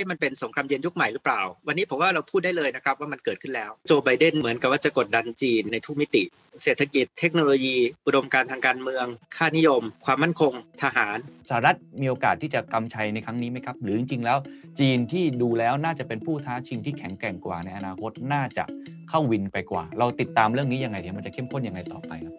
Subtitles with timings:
[0.00, 6.22] อ๊ะมันเป็นสงครามเย็นยุคใหม่หรือเปล่า วันนี้ผมว่าเราพูดได้เลยนะครับว่ามันเกิดขึ้นแล้ว โจไบเดนเหมือนกับว่าจะกดดันจีนในทุกมิติ
[6.62, 7.76] เศรษฐกิจเทคโนโลยี
[8.06, 10.52] อุดมการทางการเมือง ค่านิยม ความมั่นคง
[10.82, 11.16] ทหาร
[11.48, 14.38] สหรัฐมีโอกาสที่จะกำชัยในครั้งนี้ไหมครับ หรือจริงๆแล้ว
[14.80, 18.64] จีนที่ดูแล้วน่าจะเป็นผู้ท้าชิงที่แข็งแกร่งกว่าในอนาคตน่าจะ
[19.10, 22.34] เข้าวินไปกว่า เราติดตามเรื่องนี้ยังไงเดี๋ยวมันจะเข้มข้นยังไงต่อไปครับ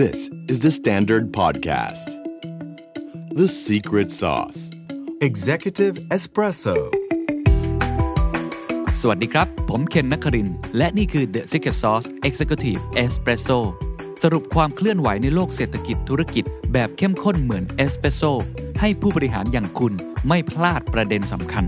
[0.00, 0.18] This
[0.52, 2.06] is the Standard Podcast
[3.40, 4.60] The Secret Sauce
[5.28, 6.76] Executive Espresso
[9.00, 13.58] สวัสดีครับ ผมเคนนักคริน และนี่คือ The Secret Sauce Executive Espresso
[14.22, 18.22] สรุปความเคลื่อนไหวในโลกเศรษฐกิจธุรกิจแบบเข้มข้นเหมือนเอสเปรสโซ
[18.80, 19.92] ให้ผู้บริหารอย่างคุณ
[20.28, 21.64] ไม่พลาดประเด็นสำคัญ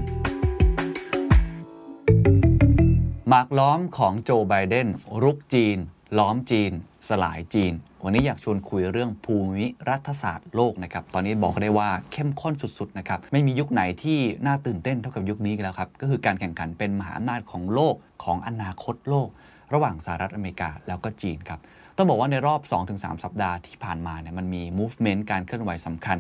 [3.33, 4.89] มากล้อมของโจไบเดน
[5.23, 5.77] รุกจีน
[6.19, 6.73] ล้อมจีน
[7.09, 7.73] สลายจีน
[8.05, 19.29] วันนี้อยากชวนคุยเรื่องภูมิรัฐศาสตร์โลกนะครับ ตอนนี้บอกได้ว่าเข้มข้นสุดๆนะครับ ไม่มียุคไหนที่น่าตื่นเต้นเท่ากับยุคนี้แล้วครับ ก็คือการแข่งขันเป็นมหาอำนาจของโลกของอนาคตโลก
[19.75, 21.61] ระหว่างสหรัฐอเมริกาแล้วก็จีนครับ
[21.97, 26.19] ต้องบอกว่าในรอบ 2-3 สัปดาห์ที่ผ่านมาเนี่ยมันมี movement การเคลื่อนไหวสำคัญ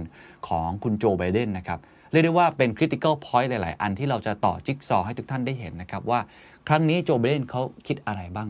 [0.48, 1.78] ของคุณโจไบเดนนะครับ
[2.10, 6.20] เรียกได้ว่าเป็น critical point หลาย ๆ อันที่เราจะต่อจิ๊กซอให้ทุกท่านได้เห็นนะครับว่า
[6.68, 8.48] ครั้งนี้โจไบเดนเขาคิดอะไรบ้าง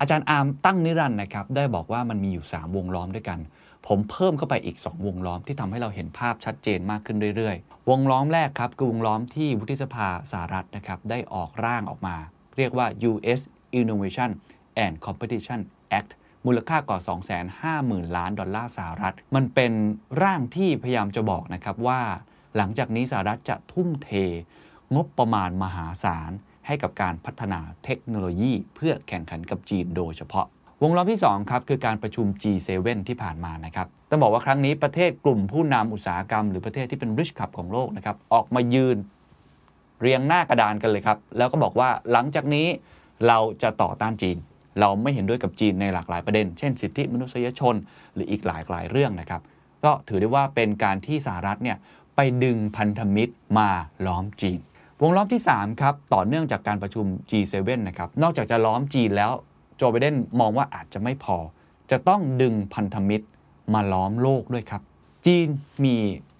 [0.00, 3.38] อาจารย์อาร์มตั้งนิรันด์นะครับได้บอกว่ามันมีอยู่ 3 วงล้อมด้วยกัน
[3.86, 12.16] ผมเพิ่มเข้าไปอีก 2 วงล้อมที่ทำให้เราเห็นภาพชัดเจนมากขึ้นเรื่อยๆ วงล้อมแรกครับคือวงล้อมที่วุฒิสภาสหรัฐนะครับได้ออกร่างออกมา
[12.56, 13.40] เรียกว่า U.S.
[13.80, 14.30] Innovation
[14.84, 15.60] and Competition
[15.98, 16.10] Act
[16.46, 16.98] มูลค่ากว่า
[17.98, 19.72] 250,000 ล้านดอลลาร์สหรัฐ มันเป็น
[20.22, 22.00] ร่างที่พยายามจะบอกนะครับว่า
[22.56, 24.10] หลังจากนี้สหรัฐจะทุ่มเท
[24.94, 26.32] งบประมาณมหาศาล
[26.66, 30.46] ให้กับการพัฒนาเทคโนโลยี เพื่อแข่งขันกับจีนโดยเฉพาะ
[30.82, 38.96] วงล้อมที่2ครับคือการประชุม G7 ที่ผ่านมานะครับต้องบอกว่าครั้งนี้ประเทศกลุ่มผู้นำอุตสาหกรรม หรือประเทศที่เป็น rich club ของโลกนะครับออกมายืน
[40.00, 42.66] เรียงหน้ากระดานกันเลยครับ แล้วก็บอกว่าหลังจากนี้
[43.26, 44.36] เราจะต่อต้านจีน
[44.80, 47.74] เราไม่เห็นด้วยกับจีนในหลากหลายประเด็น เช่นสิทธิมนุษยชน
[48.14, 49.42] หรืออีกหลายหลายเรื่องนะครับ
[49.84, 51.76] ก็ถือได้ว่าเป็นการที่สหรัฐเนี่ย
[52.16, 53.70] ไปดึงพันธมิตรมา
[54.06, 54.58] ล้อมจีน
[55.02, 59.32] วงล้อมที่ 3 ครับ ต่อเนื่องจากการประชุม G7 นะครับ นอกจากจะล้อมจีนแล้ว
[59.76, 61.36] โจไบเดนมองว่าอาจจะไม่พอ
[61.90, 63.26] จะต้องดึงพันธมิตร
[63.74, 64.82] มาล้อมโลกด้วยครับ
[65.26, 65.46] จีน
[65.84, 65.96] มี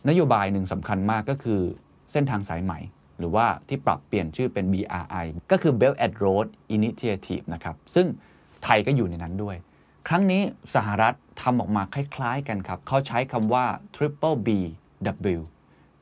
[0.09, 1.61] นโยบายหนึ่งสำคัญมากก็คือ
[2.13, 2.79] เส้นทางสายใหม่
[3.19, 8.07] หรือว่าที่ปรับเปลี่ยนชื่อเป็น BRI ก็คือ Belt and Road Initiative นะครับ ซึ่ง
[8.65, 9.57] ไทยก็อยู่ในนั้นด้วย
[10.09, 10.43] ครั้งนี้
[10.75, 13.65] สหรัฐทำออกมาคล้ายๆกันครับ เขาใช้คำว่า
[13.97, 14.49] Triple B
[15.37, 15.41] W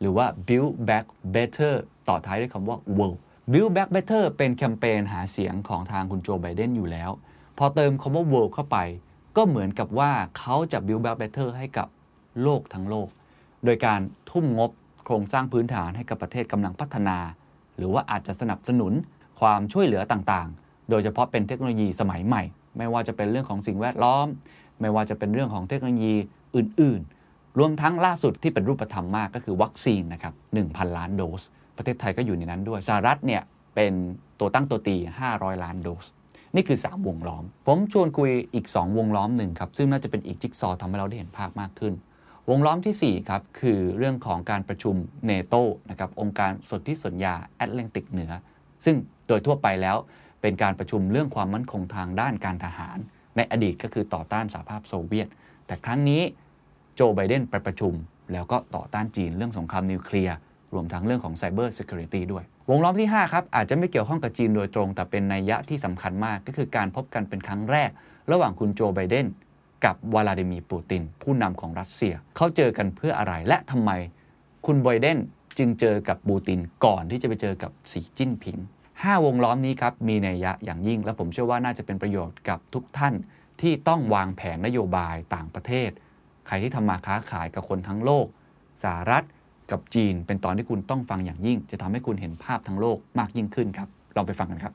[0.03, 1.75] หรือว่า Build Back Better
[2.09, 3.19] ต่อท้ายด้วยคำว่า world
[3.53, 7.11] build back better เป็นแคมเปญหาเสียงของทางคุณโจไบเดนอยู่แล้ว
[7.59, 8.79] พอเติมคำว่า world เข้าไป
[9.37, 11.89] ก็เหมือนกับว่าเขาจะ build back better ให้กับ
[12.43, 13.09] โลกทั้งโลก
[13.65, 14.71] โดยการทุ่มงบ
[15.05, 17.19] โครงสร้างพื้นฐานให้กับประเทศกำลังพัฒนา
[17.77, 18.93] หรือว่าอาจจะสนับสนุน
[19.41, 22.43] ความช่วยเหลือต่างๆ โดยเฉพาะเป็นเทคโนโลยีสมัยใหม่
[22.79, 24.27] ไม่ว่าจะเป็นเรื่องของสิ่งแวดล้อม
[24.81, 26.15] ไม่ว่าจะเป็นเรื่องของเทคโนโลยี
[26.57, 27.22] อื่น ๆ
[27.59, 31.43] รวมทั้งล่าสุดที่เป็นรูปธรรมมากก็คือวัคซีนนะครับ1,000 ล้านโดส
[31.77, 33.43] ประเทศไทยก็อยู่ในนั้นด้วยสหรัฐเนี่ย
[33.75, 33.93] เป็น
[34.41, 34.97] ตัวตั้งตัวตี
[35.31, 36.07] 500 ล้านโดส
[36.55, 41.95] นี่คือ 3 วงล้อม ผมชวนคุยอีก 2 วงล้อมหนึ่งครับ ซึ่งน่าจะเป็นอีกจิ๊กซอทำให้เราได้เห็นภาพมากขึ้น
[42.51, 44.95] วงล้อมที่ 4 ครับ คือเรื่องของการประชุม
[45.27, 45.55] เนโต
[45.91, 48.33] นะครับองค์การสนธิสัญญาแอตแลนติกเหนือ
[48.85, 48.97] ซึ่ง
[49.29, 49.97] โดยทั่วไปแล้ว
[50.43, 52.99] เป็นการประชุมเรื่องความมั่นคงทางด้านการทหาร
[53.37, 55.29] ในอดีตก็คือต่อต้านสหภาพโซเวียต
[55.67, 56.23] แต่ครั้งนี้
[56.95, 57.95] โจไบเดนไปประชุม
[58.33, 60.37] แล้วก็ต่อต้านจีนเรื่องสงครามนิวเคลียร์
[60.75, 67.91] รวมทั้งเรื่องของ Cyber Security ด้วย วงล้อมที่ 5 ครับ อาจจะไม่เกี่ยวข้องกับจีนโดยตรง แต่เป็นนัยยะที่สำคัญมากก็คือการพบกันเป็นครั้งแรก
[68.33, 69.27] ระหว่างคุณโจไบเดน
[69.85, 73.91] กับวลาดิมีร์ปูติน ผู้นำของรัสเซีย เขาเจอกันเพื่ออะไรและทำไม
[74.67, 75.19] คุณไบเดน
[75.59, 78.59] จึงเจอกับปูตินก่อนที่จะไปเจอกับสีจิ้นผิง
[78.91, 83.15] 5 วงล้อมนี้ครับมีนัยยะอย่างยิ่ง และผมเชื่อว่าน่าจะเป็นประโยชน์กับทุกท่าน
[83.61, 85.91] ที่ต้องวางแผนนโยบายต่างประเทศ
[86.47, 88.27] ใครที่ทำมาค้าขายกับคนทั้งโลก
[88.83, 89.25] สหรัฐ
[89.71, 94.75] กับจีน เป็นตอนที่คุณต้องฟังอย่างยิ่ง จะทำให้คุณเห็นภาพทั้งโลกมากยิ่งขึ้นครับลองไปฟังกันครับ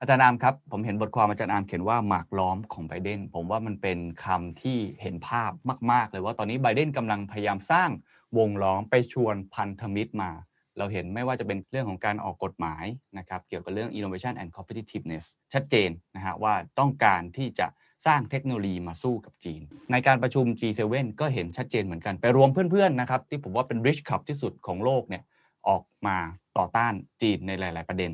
[0.00, 5.50] อาจารย์อามครับ ผมเห็นบทความอาจารย์อามเขียนว่าหมากล้อมของไบเดนผมว่ามันเป็นคำที่เห็นภาพ
[5.92, 7.90] มาก ๆ เลยว่าตอนนี้ไบเดนกำลังพยายามสร้าง
[8.38, 10.30] วงล้อมไปชวนพันธมิตรมา
[10.78, 12.84] เราเห็นไม่ว่าจะเป็นเรื่องของการออกกฎหมาย
[13.18, 15.24] นะครับเกี่ยวกับเรื่อง innovation and competitiveness
[15.54, 17.66] ชัดเจนนะฮะว่าต้องการที่จะ
[18.06, 19.60] สร้างเทคโนโลยีมาสู้กับจีน
[19.92, 20.82] ในการประชุม G7
[21.20, 25.22] ก็เห็นชัดเจนเหมือนกัน ไปรวมเพื่อนๆนะครับที่ผมว่าเป็น rich club ที่สุดของโลกเนี่ย
[25.68, 26.16] ออกมา
[26.58, 28.10] ต่อต้านจีนในหลาย ๆ ประเด็น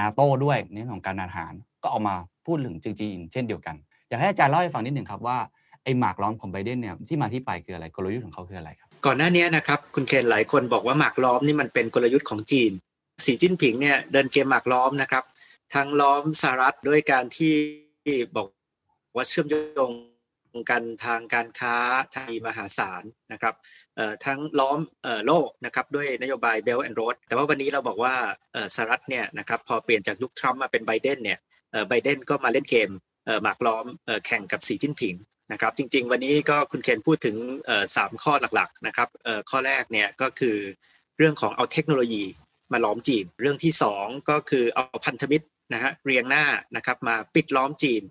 [0.00, 1.52] นาโต้ด้วยในเรื่องของการอาหาร
[1.82, 2.14] ก็ออกมา
[2.46, 3.76] พูดถึงจีนเช่นเดียวกัน
[4.08, 5.38] อยากให้อาจารย์เล่าให้ฟังนิดหนึ่งครับว่า
[5.84, 12.72] ไอ้หมากล้อมของไบเดนเนี่ยที่มาที่ไปคืออะไรกลยุทธ์ของเขาคืออะไรครับก่อนหน้านี้นะครับคุณเคนหลายคนบอกว่าหมากล้อมนี่มันเป็นกลยุทธ์ของจีน
[13.24, 15.24] สีจิ้นผิงเนี่ยเดินเกมหมากล้อมนะครับ
[15.74, 17.54] ทั้งล้อมสหรัฐด้วยการที่
[18.36, 18.48] บอก
[19.16, 19.56] ว่าเชื่อมโย
[19.90, 19.92] ง
[20.70, 21.76] กันทางการค้า
[22.14, 23.02] ทางมหาศาล
[23.32, 23.54] นะครับ
[24.24, 24.78] ทั้งล้อม
[25.26, 28.14] โลกนะครับด้วยนโยบาย Belt and Road แต่ว่าวันนี้เราบอกว่า
[28.74, 31.38] สหรัฐเนี่ยนะครับพอเปลี่ยนจากยุคทรัมป์มาเป็นไบเดนเนี่ย
[31.88, 32.90] ไบเดนก็มาเล่นเกม
[33.42, 33.86] หมากล้อม
[34.26, 35.14] แข่งกับสีจิ้นผิง
[35.52, 37.36] นะครับจริง ๆ วันนี้ก็คุณเคนพูดถึง
[37.96, 39.08] สามข้อหลักๆนะครับ
[39.50, 40.56] ข้อแรกเนี่ยก็คือ
[41.18, 42.24] เรื่องของเอาเทคโนโลยี
[42.72, 46.44] มาล้อมจีน เรื่องที่ 2 ก็คือเอาพันธมิตรนะฮะเรียงหน้า
[46.76, 48.02] นะครับมาปิดล้อมจีน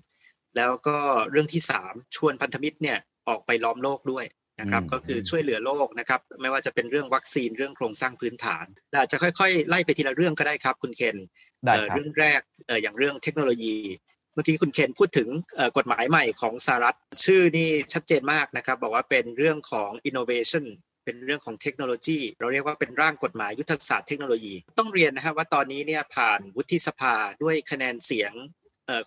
[0.57, 0.97] แล้วก็
[1.31, 2.97] เรื่องที่ 3 ชวนพันธมิตรเนี่ย
[3.29, 4.25] ออกไปล้อมโลกด้วย
[4.59, 11.17] นะครับก็คือช่วยเหลือโลกนะครับไม่ว่าจะเป็นเรื่องวัคซีนเรื่องโครงสร้างพื้นฐานอาจจะค่อยๆ ไล่ไปทีละเรื่องก็ได้ครับคุณเคน
[11.93, 12.41] เรื่องแรก
[12.81, 13.77] อย่างเรื่องเทคโนโลยี
[14.33, 15.29] เมื่อกี้คุณเคนพูดถึง
[15.77, 20.65] กฎหมายใหม่ของสหรัฐ ชื่อนี่ชัดเจนมากนะครับ บอกว่าเป็นเรื่องของ innovation
[21.05, 28.31] เป็นเรื่องของเทคโนโลยี เราเรียกว่าเป็นร่างกฎหมายยุทธศาสตร์เทคโนโลยี ต้องเรียนนะครับว่าตอนนี้เนี่ยผ่านวุฒิสภาด้วยคะแนนเสียง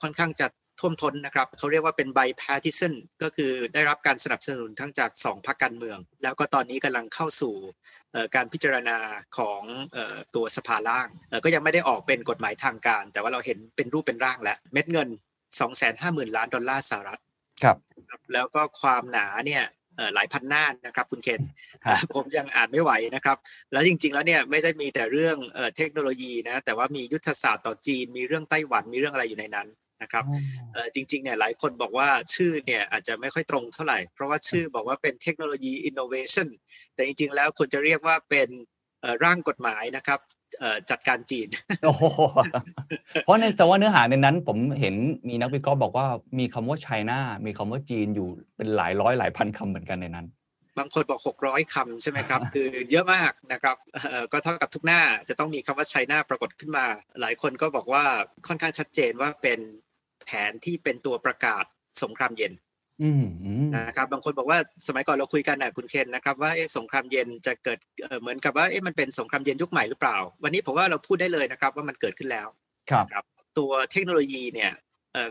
[0.03, 0.47] ค่อนข้างจะ
[0.81, 7.55] ท่วมท้นนะครับ เขาเรียกว่าเป็น bipartisan ก็คือได้รับการสนับสนุนทั้งจาก 2พรรคการเมือง แล้วก็ตอนนี้กำลังเข้าสู่
[8.35, 8.99] การพิจารณา
[9.39, 9.63] ของ
[10.35, 11.09] ตัวสภาล่าง
[11.45, 15.09] ก็ยังไม่ได้ออกเป็นกฎหมายทางการ แต่ว่าเราเห็นเป็นรูปเป็นร่างแล้ว เม็ดเงิน
[15.73, 17.21] 250,000 ล้านดอลลาร์สหรัฐ
[17.63, 17.77] ครับ
[18.33, 19.65] แล้วก็ความหนาเนี่ย
[20.15, 21.41] หลายพันหน้านะครับคุณเคน
[22.15, 23.37] ผมยังอ่านไม่ไหวนะครับ
[23.73, 25.37] แล้วจริง ๆ แล้วเนี่ยไม่ได้มีแต่เรื่อง
[25.77, 29.69] เทคโนโลยีนะแต่ว่ามียุทธศาสตร์ต่อจีน มีเรื่องไต้หวันมีเรื่องอะไรอยู่ในนั้น
[30.03, 30.25] นะครับ
[30.95, 36.49] จริงๆเนี่ยหลายคนบอกว่าชื่อเนี่ยอาจจะไม่ค่อยตรงเท่าไหร่ เพราะว่าชื่อบอกว่าเป็นเทคโนโลยีอินโนเวชัน
[36.95, 38.49] แต่จริงๆแล้วควรจะเรียกว่าเป็น
[39.25, 40.21] ร่างกฎหมายนะครับ
[40.91, 41.49] จัดการจีน
[41.87, 41.95] โอ้
[43.25, 44.95] เพราะในแต่ว่าเนื้อหาในนั้นผมเห็น
[45.29, 46.07] มีนักวิเคราะห์บอกว่า
[46.39, 50.27] มีคำว่าไชน่ามีคำว่าจีนอยู่เป็นหลายร้อยหลายพันคำเหมือนกันในนั้น
[50.79, 53.77] บางคนบอกหกร้อยคำใช่ไหมครับ คือเยอะมากนะครับ
[54.33, 56.87] ก็เท่ากับทุกหน้าจะต้องมีคำว่าไชน่าปรากฏขึ้นมา
[57.21, 58.05] หลายคนก็บอกว่า
[58.47, 59.59] ค่อนข้างชัดเจนว่าเป็น
[60.27, 61.65] แผนที่เป็นตัวประกาศ
[62.03, 62.53] สงครามเย็น
[63.77, 67.79] นะครับบางคนบอกว่าสมัยก่อนเราคุยกันนะคุณเคนนะครับว่าสงครามเย็นจะเกิด
[68.21, 72.49] เหมือนกับว่าเอ๊ะมันเป็นสงครามเย็นยุคใหม่หรือเปล่า วันนี้ผมว่าเราพูดได้เลยนะครับว่ามันเกิดขึ้นแล้ว
[72.91, 73.25] ครับรบ
[73.59, 74.73] ตัวเทคโนโลยีเนี่ย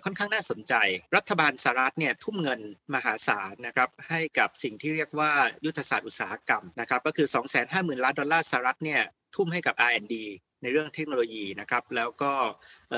[0.06, 0.74] ค่อนข้างน่าสนใจ
[1.16, 2.60] รัฐบาลสหรัฐเนี่ยทุ่มเงิน
[2.94, 5.32] มหาศาลนะครับให้กับสิ่งที่เรียกว่า
[5.66, 7.28] ยุทธศาสตร์อุตสาหกรรมนะครับก็คือ
[7.66, 9.02] 250,000 ล้านดอลลาร์สหรัฐเนี่ย
[9.36, 10.16] ทุ่มให้กับ R&D
[10.62, 12.32] ในเรื่องเทคโนโลยีนะครับ แล้วก็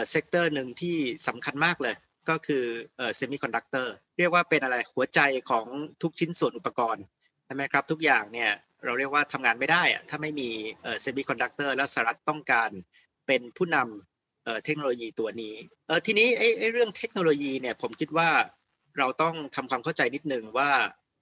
[0.10, 0.97] sector หนึ่งที่
[1.27, 1.95] สำคัญมากเลย
[2.29, 2.63] ก็คือ
[3.15, 5.19] เซมิคอนดักเตอร์เรียกว่าเป็นอะไรหัวใจ
[5.50, 5.65] ของ
[6.01, 7.03] ทุกชิ้นส่วนอุปกรณ์
[7.45, 8.51] ใช่ไหมครับ ทุกอย่างเนี่ย
[8.85, 10.50] เราเรียกว่าทำงานไม่ได้อะถ้าไม่มี
[11.01, 12.69] เซมิคอนดักเตอร์แล้วสหรัฐต้องการ
[13.27, 15.56] เป็นผู้นำเทคโนโลยีตัวนี้
[16.06, 16.27] ทีนี้
[16.59, 18.29] ไอ้เรื่องเทคโนโลยีเนี่ยผมคิดว่า
[18.97, 20.71] เราต้องทำความเข้าใจนิดนึงว่า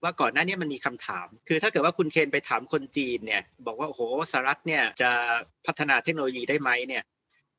[0.04, 4.02] ว่าก่อนหน้านี้มันมีคำถาม คือถ้าเกิดว่าคุณเคนไปถามคนจีนเนี่ย บอกว่าโอ้โห
[4.32, 5.10] สหรัฐเนี่ยจะ
[5.66, 7.04] พัฒนาเทคโนโลยีได้ไหมเนี่ย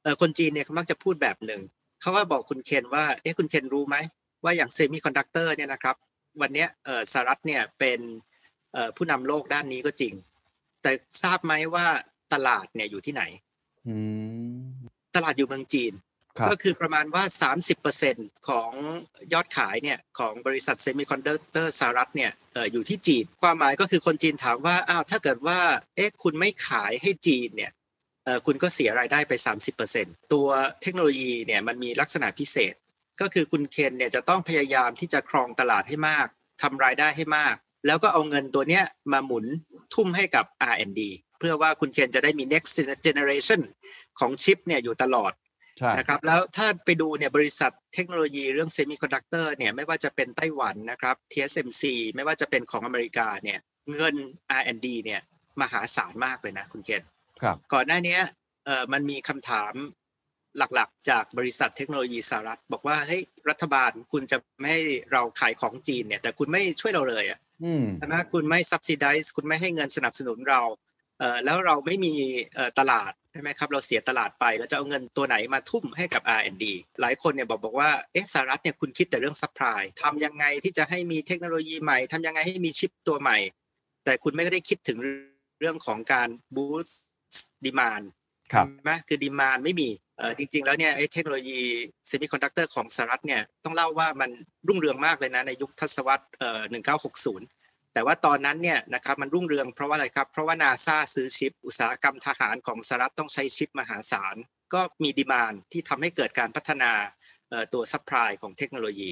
[0.02, 1.60] เออคนจีนเนี่ยเขามักจะพูดแบบหนึ่ง
[2.00, 3.96] เขาก็บอกคุณเคนว่าเอ๊ะคุณเคนรู้ไหม
[4.44, 5.96] ว่าอย่างเซมิคอนดักเตอร์เนี่ยนะครับ
[6.40, 8.00] วันนี้เออสหรัฐเนี่ยเป็น
[8.72, 10.14] เออผู้นำโลกด้านนี้ก็จริง
[10.82, 10.90] แต่
[11.22, 11.86] ทราบไหมว่า
[12.32, 13.22] ตลาดเนี่ยอยู่ที่ไหน
[15.16, 15.92] ตลาดอยู่เมืองจีน
[16.50, 17.24] ก็คือประมาณว่า
[17.86, 18.70] 30%ของ
[19.32, 25.58] ยอดขายเนี่ยของบริษัทเซมิคอนดักเตอร์สหรัฐเนี่ยอออยู่ที่จีน ความหมายก็คือคนจีนถามว่าอ้าวถ้าเกิดว่า
[25.96, 27.72] เอ๊ะคุณไม่ขายให้จีนเนี่ย
[28.46, 29.32] คุณก็เสียรายได้ไป
[29.82, 30.48] 30%ตัว
[30.82, 32.74] เทคโนโลยีเนี่ยมันมีลักษณะพิเศษ
[33.20, 36.26] ก็คือคุณเคนเนี่ยจะต้องพยายามที่จะครองตลาดให้มาก
[36.62, 37.54] ทำรายได้ให้มาก
[37.86, 39.44] แล้วก็เอาเงินตัวเนี้ยมาหมุน
[39.94, 41.00] ทุ่มให้กับ R&D
[41.38, 42.74] เพื่อว่าคุณเคนจะได้มี next
[43.06, 43.60] generation
[44.18, 45.32] ของชิปเนี่ยอยู่ตลอด
[45.98, 51.82] นะครับแล้วถ้าไปดูเนี่ยบริษัทเทคโนโลยีเรื่องเซมิคอนดักเตอร์เนี่ยไม่ว่าจะเป็นไต้หวันนะครับ TSMC
[52.14, 53.58] ไม่ว่าจะเป็นของอเมริกาเนี่ย
[53.94, 54.16] เงิน
[54.60, 55.20] R&D เนี่ย
[55.60, 57.02] มหาศาลมากเลยนะคุณเคน
[57.72, 58.18] ก่อนหน้านี้
[58.64, 59.74] เออมันมีคำถาม
[60.58, 64.82] หลักๆ จากบริษัทเทคโนโลยีสหรัฐ บอกว่าเฮ้ยรัฐบาลคุณจะไม่ให้
[65.12, 67.38] เราขายของจีนเนี่ย แต่คุณไม่ช่วยเราเลยอะ
[67.98, 70.60] ใช่ไหมคุณไม่ subsidize คุณไม่ให้เงินสนับสนุนเรา
[71.18, 72.14] เออแล้วเราไม่มี
[72.54, 76.64] เออตลาดใช่ไหมครับเราเสียตลาดไปแล้วจะเอาเงินตัวไหนมาทุ่มให้กับ R&D
[77.00, 83.38] หลายคนเนี่ยบอกบอกว่าเอสหรัฐเนี่ยคุณคิดแต่เรื่อง supply ทำยังไงที่จะให้มีเทคโนโลยีใหม่ทำยังไงให้มีชิปตัวใหม่
[84.04, 84.98] แต่คุณไม่ได้คิดถึง
[85.60, 86.92] เรื่องของการ boost
[87.64, 88.02] demand
[88.52, 91.60] ครับไหมคือ demand ไม่มีเออจริง ๆ แล้วเนี่ยไอ้เทคโนโลยี
[92.06, 94.30] เซมิคอนดักเตอร์ของสหรัฐเนี่ยต้องเล่าว่ามัน
[94.68, 96.62] รุ่งเรืองมากเลยนะในยุคทศวรรษเอ่อ
[97.08, 97.57] 1960
[97.98, 104.36] แต่ว่าตอนนั้นเนี่ยนะครับมันรุ่งเรืองเพราะว่าอะไรครับ เพราะว่านาซาซื้อชิป อุตสาหกรรมทหารของสหรัฐต้องใช้ชิปมหาศาล
[104.74, 106.92] ก็มี demand ที่ทำให้เกิดการพัฒนา
[107.72, 109.10] ตัว supply ของเทคโนโลยี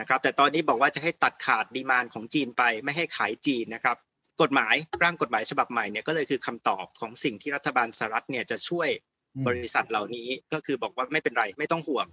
[0.00, 3.96] นะครับแต่ตอนนี้บอกว่าจะให้ตัดขาดดีมานของจีนไปไม่ให้ขายจีนนะครับ
[4.42, 8.88] กฎหมายร่างกฎหมายฉบับใหม่เนี่ยก็เลยคือคำตอบของสิ่งที่รัฐบาลสหรัฐเนี่ยจะช่วย
[9.34, 12.06] อืมบริษัทเหล่านี้ก็คือบอกว่าไม่เป็นไรไม่ต้องห่วง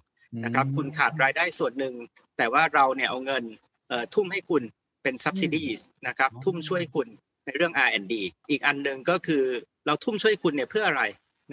[0.45, 1.93] นะครับอืมคุณขาดรายได้ส่วนหนึ่ง
[2.37, 3.43] แต่ว่าเราเนี่ยเอาเงิน
[3.89, 4.63] เอ่อทุ่มให้คุณ
[5.05, 7.07] เป็น subsidies นะครับอ๋อทุ่มช่วยคุณ
[7.45, 8.13] ในเรื่อง R&D
[8.49, 9.43] อีกอันหนึ่งก็คือ
[9.85, 11.03] เราทุ่มช่วยคุณเนี่ยเพื่ออะไร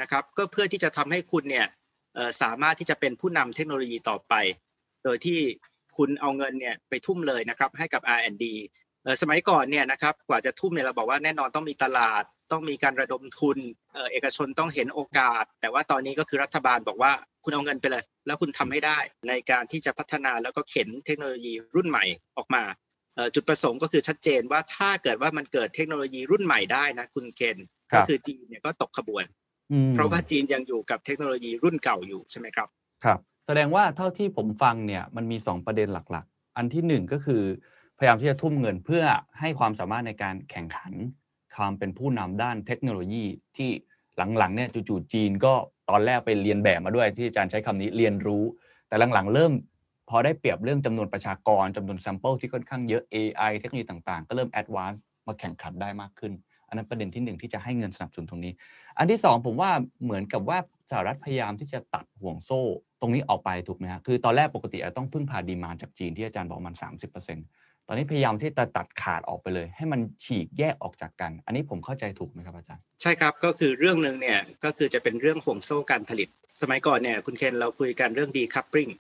[0.00, 1.66] นะครับก็เพื่อที่จะทำให้คุณเนี่ย
[2.14, 4.34] เอ่อสามารถที่จะเป็นผู้นำเทคโนโลยีต่อไป
[5.04, 5.40] โดยที่
[5.96, 8.44] คุณเอาเงินเนี่ยไปทุ่มเลยนะครับให้กับ R&D
[9.02, 13.58] เอ่อสมัยก่อนเนี่ยนะครับกว่าจะทุ่มเนี่ยเราบอกว่าแน่นอนต้องมีตลาด ต้องมีการระดมทุน
[13.92, 17.12] เอ่อเอกชนต้องเห็นโอกาส แต่ว่าตอนนี้ก็คือรัฐบาลบอกว่า
[17.44, 22.04] คุณเอาเงินไปเลย แล้วคุณทำให้ได้ในการที่จะพัฒนาแล้วก็เข็นเทคโนโลยีรุ่นใหม่
[22.36, 22.91] ออกมาเอ่อ
[23.34, 27.58] จุดประสงค์ก็คือชัดเจนว่าถ้าเกิดว่ามันเกิดเทคโนโลยีรุ่นใหม่ได้นะคุณเคน
[27.92, 29.24] ครัก็บคือจีนเนี่ยก็ตกขบวน
[29.72, 32.68] อืมเพราะว่าจีนยังอยู่กับเทคโนโลยีรุ่นเก่าอยู่ใช่ไหมครับ
[33.04, 37.42] ครับ แสดงว่าเท่าที่ผมฟังเนี่ยมันมี 2 ประเด็นหลักๆ อันที่หนึ่งก็คือ
[37.98, 39.04] พยายามที่จะทุ่มเงินเพื่อ
[39.40, 40.92] ให้ความสามารถในการแข่งขัน
[41.56, 43.24] ความเป็นผู้นำด้านเทคโนโลยี
[43.56, 43.70] ที่
[44.36, 45.54] หลังๆเนี่ยจู่ๆจีนก็
[45.90, 48.44] ตอนแรกไปเรียนแบบมาด้วยที่อาจารย์ใช้คำนี้เรียนรู้
[48.88, 49.52] แต่หลังๆ เริ่ม
[50.08, 56.32] พอได้เปรียบเรื่องจำนวนประชากรจำนวน sample ที่ค่อนข้างเยอะ AI เทคโนโลยีต่างๆ ก็เริ่ม advance มาแข่งขันได้มากขึ้น
[56.68, 58.52] อันนั้นประเด็นที่หนึ่งที่จะให้เงินสนับสนุนตรงนี้
[58.98, 59.70] อันที่สองผมว่า
[60.04, 60.58] เหมือนกับว่า
[60.90, 62.62] สหรัฐพยายามที่จะตัดห่วงโซ่
[63.00, 66.76] ตรงนี้ออกไปถูกไหมฮะคือตอนแรกปกติต้องพึ่งพาดีมานจากจีนที่อาจารย์บอกมัน
[67.30, 76.28] 30%ตอนนี้พยายามที่จะตัดขาดออกไปเลย ให้มันฉีกแยกออกจากกัน อันนี้ผมเข้าใจถูกไหมครับอาจารย์ใช่ครับก็คือเรื่องหนึ่งเนี่ยก็คือจะเป็นเรื่องห่วงโซ่การผลิต
[76.60, 78.92] สมัยก่อนเนี่ยคุณเคนเราคุยกันเรื่อง decoupling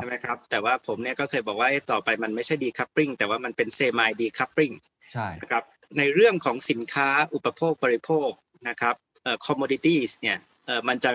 [0.00, 4.74] ใช่ไหมครับ แต่ว่าผมเนี่ยก็เคยบอกว่าเอ๊ะต่อไปมันไม่ใช่ decoupling แต่ว่ามันเป็น semi decoupling
[5.12, 5.62] ใช่นะครับ
[5.98, 8.30] ในเรื่องของสินค้าอุปโภคบริโภค
[8.68, 11.10] นะครับเอ่อ commodities เนี่ยเอ่อมันจะ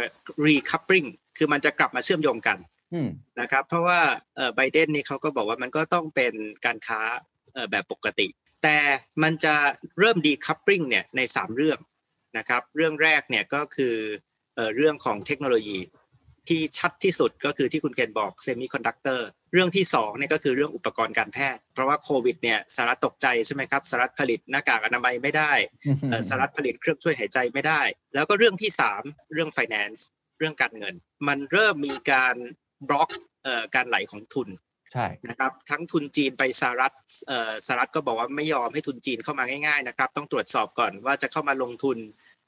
[0.48, 1.07] recoupling
[1.38, 2.57] คือมันจะกลับมาเชื่อมโยงกัน
[2.93, 3.10] อืม
[3.41, 4.00] นะครับเพราะว่า
[4.36, 6.34] เอ่อไบเดนนี่เขาก็บอกว่ามันก็ต้องเป็น
[6.65, 7.01] การค้า
[7.53, 8.27] เอ่อแบบปกติ
[8.63, 8.77] แต่
[9.24, 9.55] มันจะ
[10.00, 11.79] เริ่ม decoupling เนี่ยใน 3 เรื่อง
[12.38, 13.96] นะครับเรื่องแรกเนี่ยก็คือ
[14.55, 15.79] เอ่อเรื่องของเทคโนโลยี
[16.50, 25.51] ที่ชัดที่สุดก็คือที่คุณเคนบอกเซมิคอนดักเตอร์เรื่องที่2เนี่ยก็คือเรื่องอุปกรณ์การแพทย์ เพราะว่าโควิดเนี่ยสหรัฐตกใจใช่ไหมครับสหรัฐผลิตหน้ากากอนามัยไม่ได้
[26.10, 27.82] เอ่อสหรัฐผลิตเครื่องช่วยหายใจไม่ได้
[28.13, 30.00] แล้วก็เรื่องที่ 3 เรื่อง finance
[30.39, 30.96] เรื่องการเงิน
[31.27, 32.36] มันเริ่มมีการ
[32.88, 33.10] บล็อก
[33.44, 34.50] เอ่อการไหลของทุน
[34.94, 36.94] ใช่นะครับทั้งทุนจีนไปสหรัฐ
[37.27, 41.98] เอ่อสหรัฐก็บอกว่าไม่ยอมให้ทุนจีนเข้ามาง่ายๆนะครับต้องตรวจสอบก่อนว่าจะเข้ามาลงทุน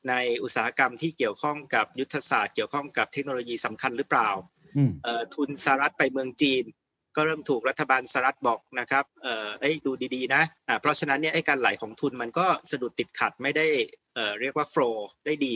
[0.10, 0.14] ใน
[0.44, 4.30] อุตสาหกรรมที่เกี่ยวข้องกับยุทธศาสตร์เกี่ยวข้องกับเทคโนโลยีสำคัญหรือเปล่า
[4.78, 6.66] อืมเอ่อทุนสหรัฐไปเมืองจีน
[7.16, 13.66] ก็เริ่มถูกรัฐบาลสหรัฐบอกนะครับเอ่อเอ้ยดูดีๆนะอ่าเพราะฉะนั้นเนี่ยไอ้การไหลของทุนมันก็สะดุดติดขัดไม่ได้
[14.16, 14.84] เอ่อเรียกว่าโฟล
[15.26, 15.56] ได้ดี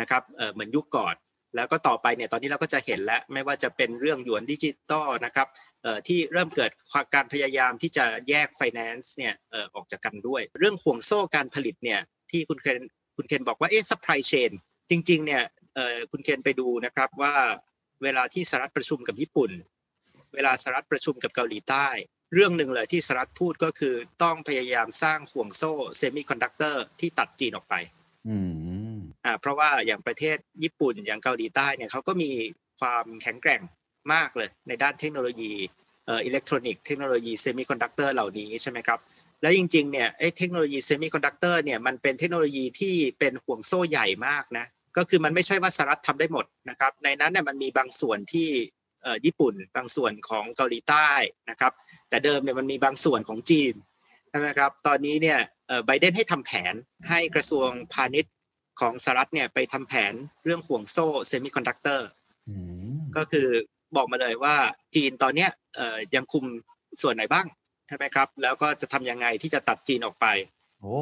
[0.00, 1.16] นะครับเอ่อเหมือนยุคก่อน
[1.56, 5.48] แล้วก็ต่อไปเนี่ยตอนนี้เราก็จะเห็นแล้วไม่ว่าจะเป็นเรื่องหยวนดิจิตอลนะครับ
[5.82, 6.70] เอ่อที่เริ่มเกิด
[7.14, 14.50] การพยายามที่จะแยก finance เนี่ยเอ่อออกจากกันด้วย เรื่องห่วงโซ่การผลิตเนี่ยที่คุณเคนคุณเคนบอกว่าเอ๊ะ supply chain
[14.90, 15.42] จริง ๆ เนี่ย
[15.74, 17.34] เอ่อคุณเคนไปดูนะครับว่า
[18.02, 19.50] เวลาที่สหรัฐประชุมกับญี่ปุ่น
[20.34, 21.88] เวลาสหรัฐประชุมกับเกาหลีใต้
[22.34, 27.74] เรื่องหนึ่งเลยที่สหรัฐพูดก็คือต้องพยายามสร้างห่วงโซ่เซมิคอนดักเตอร์ที่ตัดจีนออกไป
[28.28, 28.36] อื
[28.96, 32.30] มอ่าเพราะว่าอย่างประเทศญี่ปุ่นอย่างเกาหลีใต้เนี่ยเขาก็มี
[32.80, 33.60] ความแข็งแกร่ง
[34.12, 35.52] มากเลยในด้านเทคโนโลยี
[36.06, 38.98] เอ่ออิเล็กทรอนิกส์เทคโนโลยีเซมิคอนดักเตอร์เหล่านี้ใช่ไหมครับ
[39.42, 44.66] แล้วจริงๆเนี่ยไอ้เทคโนโลยีเซมิคอนดักเตอร์เนี่ยมันเป็นเทคโนโลยีที่เป็นห่วงโซ่ใหญ่มากนะ
[44.96, 48.48] ก็คือมันไม่ใช่ว่าสหรัฐทำได้หมดนะครับในนั้นเนี่ยมันมีบางส่วนที่
[49.02, 51.10] เอ่อญี่ปุ่น บางส่วนของเกาหลีใต้
[51.50, 51.72] นะครับ
[52.08, 53.74] แต่เดิมเนี่ยมันมีบางส่วนของจีน
[54.30, 56.74] ใช่ไหมครับตอนนี้เนี่ยเอ่อไบเดนให้ทำแผน
[57.08, 58.34] ให้กระทรวงพาณิชย์
[58.80, 60.12] ของสหรัฐเนี่ยไปทำแผน
[60.44, 62.08] เรื่องห่วงโซ่เซมิคอนดักเตอร์
[62.48, 62.56] อื
[62.90, 63.48] มก็คือ
[63.96, 64.56] บอกมาเลยว่า
[64.94, 66.44] จีนตอนเนี้ยเอ่อยังคุม
[67.02, 67.46] ส่วนไหนบ้าง
[67.88, 70.26] ใช่ไหมครับ แล้วก็จะทำยังไงที่จะตัดจีนออกไป
[70.80, 70.98] โอ้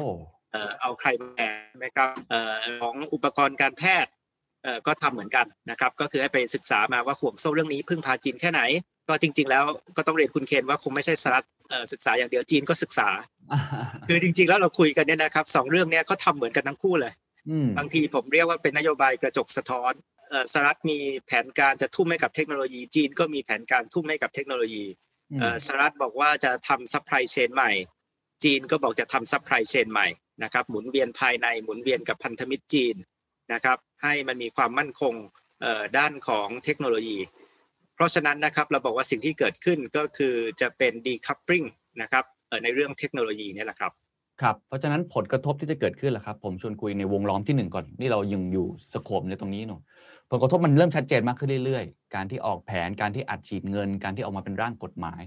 [0.51, 4.11] เอ่อเอาใครมาแทนใช่ไหมครับเอ่อของอุปกรณ์การแพทย์
[4.63, 8.61] เอ่อก็ทำเหมือนกันนะครับ ก็คือให้ไปศึกษามาว่าห่วงโซ่เรื่องนี้พึ่งพาจีนแค่ไหน
[9.07, 9.63] ก็จริง ๆ แล้ว
[9.97, 13.09] ก็ต้องเรียนคุณเคนว่าคงไม่ใช่สหรัฐเอ่อศึกษาอย่างเดียวจีนก็ศึกษา
[14.07, 17.13] คือจริง ๆ แล้วเราคุยกันเนี่ยนะครับสองเรื่องเนี้ยเขาทำเหมือนกันทั้งคู่เลย
[17.49, 19.93] อืมบางทีผมเรียกว่าเป็นนโยบายกระจกสะท้อน
[20.29, 25.06] เอ่อสหรัฐมีแผนการจะทุ่มให้กับเทคโนโลยีจีนก็มีแผนการทุ่มให้กับเทคโนโลยีเอ่อ
[25.65, 27.71] สหรัฐบอกว่าจะทำ supply chain ใหม่
[28.43, 30.07] จีนก็บอกจะทำ supply chain ใหม่
[30.43, 32.95] นะครับ หมุนเวียนภายในหมุนเวียนกับพันธมิตรจีน
[33.53, 35.13] นะครับ ให้มันมีความมั่นคง
[35.97, 37.17] ด้านของเทคโนโลยี
[37.95, 41.67] เพราะฉะนั้นนะครับเราบอกว่าสิ่งที่เกิดขึ้นก็คือจะเป็น decoupling
[42.01, 42.25] นะครับ
[42.63, 43.93] ในเรื่องเทคโนโลยีนี่แหละครับ
[44.41, 49.75] ครับ เพราะฉะนั้นผลกระทบที่จะเกิดขึ้นล่ะครับ ผมชวนคุยในวงล้อมที่หนึ่งก่อน นี่เรายังอยู่ scope ในตรงนี้ดู
[50.29, 55.21] ผลกระทบมันเริ่มชัดเจนมากขึ้นเรื่อยๆ การที่ออกแผนการที่อัดฉีดเงิน การที่ออกมาเป็นร่างกฎหมาย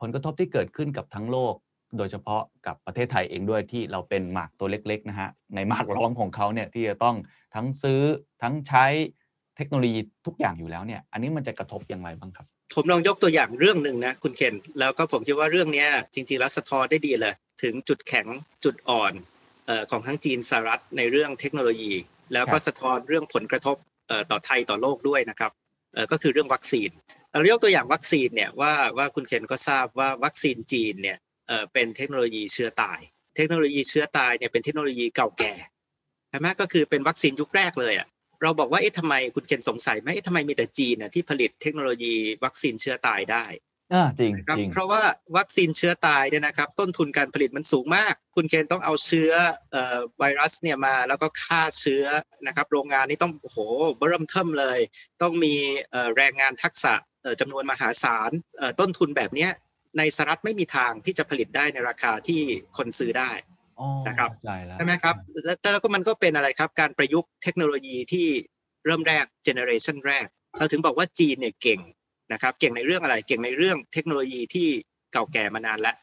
[0.00, 1.54] ผลกระทบที่เกิดขึ้นกับทั้งโลก
[1.98, 7.16] โดยเฉพาะกับประเทศไทยเองด้วยที่เราเป็นหมากตัวเล็กๆนะฮะในหมากล้อมของเขาเนี่ยที่จะต้อง
[7.54, 8.00] ทั้งซื้อ
[8.42, 8.86] ทั้งใช้
[9.56, 18.26] เทคโนโลยีทุกอย่างอยู่แล้วเนี่ย อันนี้มันจะกระทบอย่างไรบ้างครับ ผมลองยกตัวอย่างเรื่องหนึ่งนะคุณเคนแล้วก็ผมคิดว่าเรื่องนี้จริงๆแล้วสะท้อนได้ดีเลย ถึงจุดแข็ง
[18.64, 19.12] จุดอ่อน
[19.90, 21.92] ของทั้งจีนสหรัฐในเรื่องเทคโนโลยี
[22.32, 23.76] แล้วก็รับสะท้อนเรื่องผลกระทบ
[24.30, 25.52] ต่อไทยต่อโลกด้วยนะครับ
[26.10, 26.90] ก็คือเรื่องวัคซีน
[27.32, 31.16] เรายกตัวอย่างวัคซีนเนี่ยว่าว่าคุณเคนก็ทราบว่าวัคซีนจีนเนี่ย
[31.48, 33.00] เอ่อเป็นเทคโนโลยีเชื้อตาย
[33.36, 35.52] เทคโนโลยีเชื้อตายเนี่ยเป็นเทคโนโลยีเก่าแก่
[36.30, 38.08] ใช่ไหมก็คือเป็นวัคซีนยุคแรกเลยอะ
[38.44, 43.46] เราบอกว่าเอ๊ะทำไมคุณเคนสงสัยไหมเอ๊ะทำไมมีแต่จีนน่ะที่ผลิตเทคโนโลยีวัคซีนเชื้อตายได้
[43.92, 45.02] อ่าจริงครับจริงเพราะว่า
[45.36, 49.32] วัคซีนเชื้อตายเนี่ยนะครับ ต้นทุนการผลิตมันสูงมาก คุณเคนต้องเอาเชื้อ
[49.72, 52.04] เอ่อไวรัสเนี่ยมา แล้วก็ฆ่าเชื้อ
[52.46, 53.58] นะครับ โรงงานนี้ต้องโอ้โห
[54.08, 54.78] เริ่มเทิมเลย
[55.22, 55.54] ต้องมี
[55.90, 59.50] เอ่อแรงงานทักษะเอ่อจำนวนมหาศาลเอ่อต้นทุนแบบเนี้ย
[59.98, 62.40] ในสหรัฐไม่มีทางที่จะผลิตได้ในราคาที่
[62.76, 63.53] คนซื้อได้อ๋อ
[64.06, 65.14] นะครับเข้าใจแล้วใช่ไหมครับ
[65.44, 68.26] แล้วแต่แล้วก็มันก็เป็นอะไรครับ การประยุกต์เทคโนโลยีที่
[68.84, 70.26] เริ่มแรก generation แรก
[70.58, 71.80] เราถึงบอกว่าจีนเนี่ยเก่ง
[72.32, 74.68] นะครับ เก่งในเรื่องอะไรเก่งในเรื่องเทคโนโลยีที่
[75.12, 75.96] เก่าแก่มานานแล้ว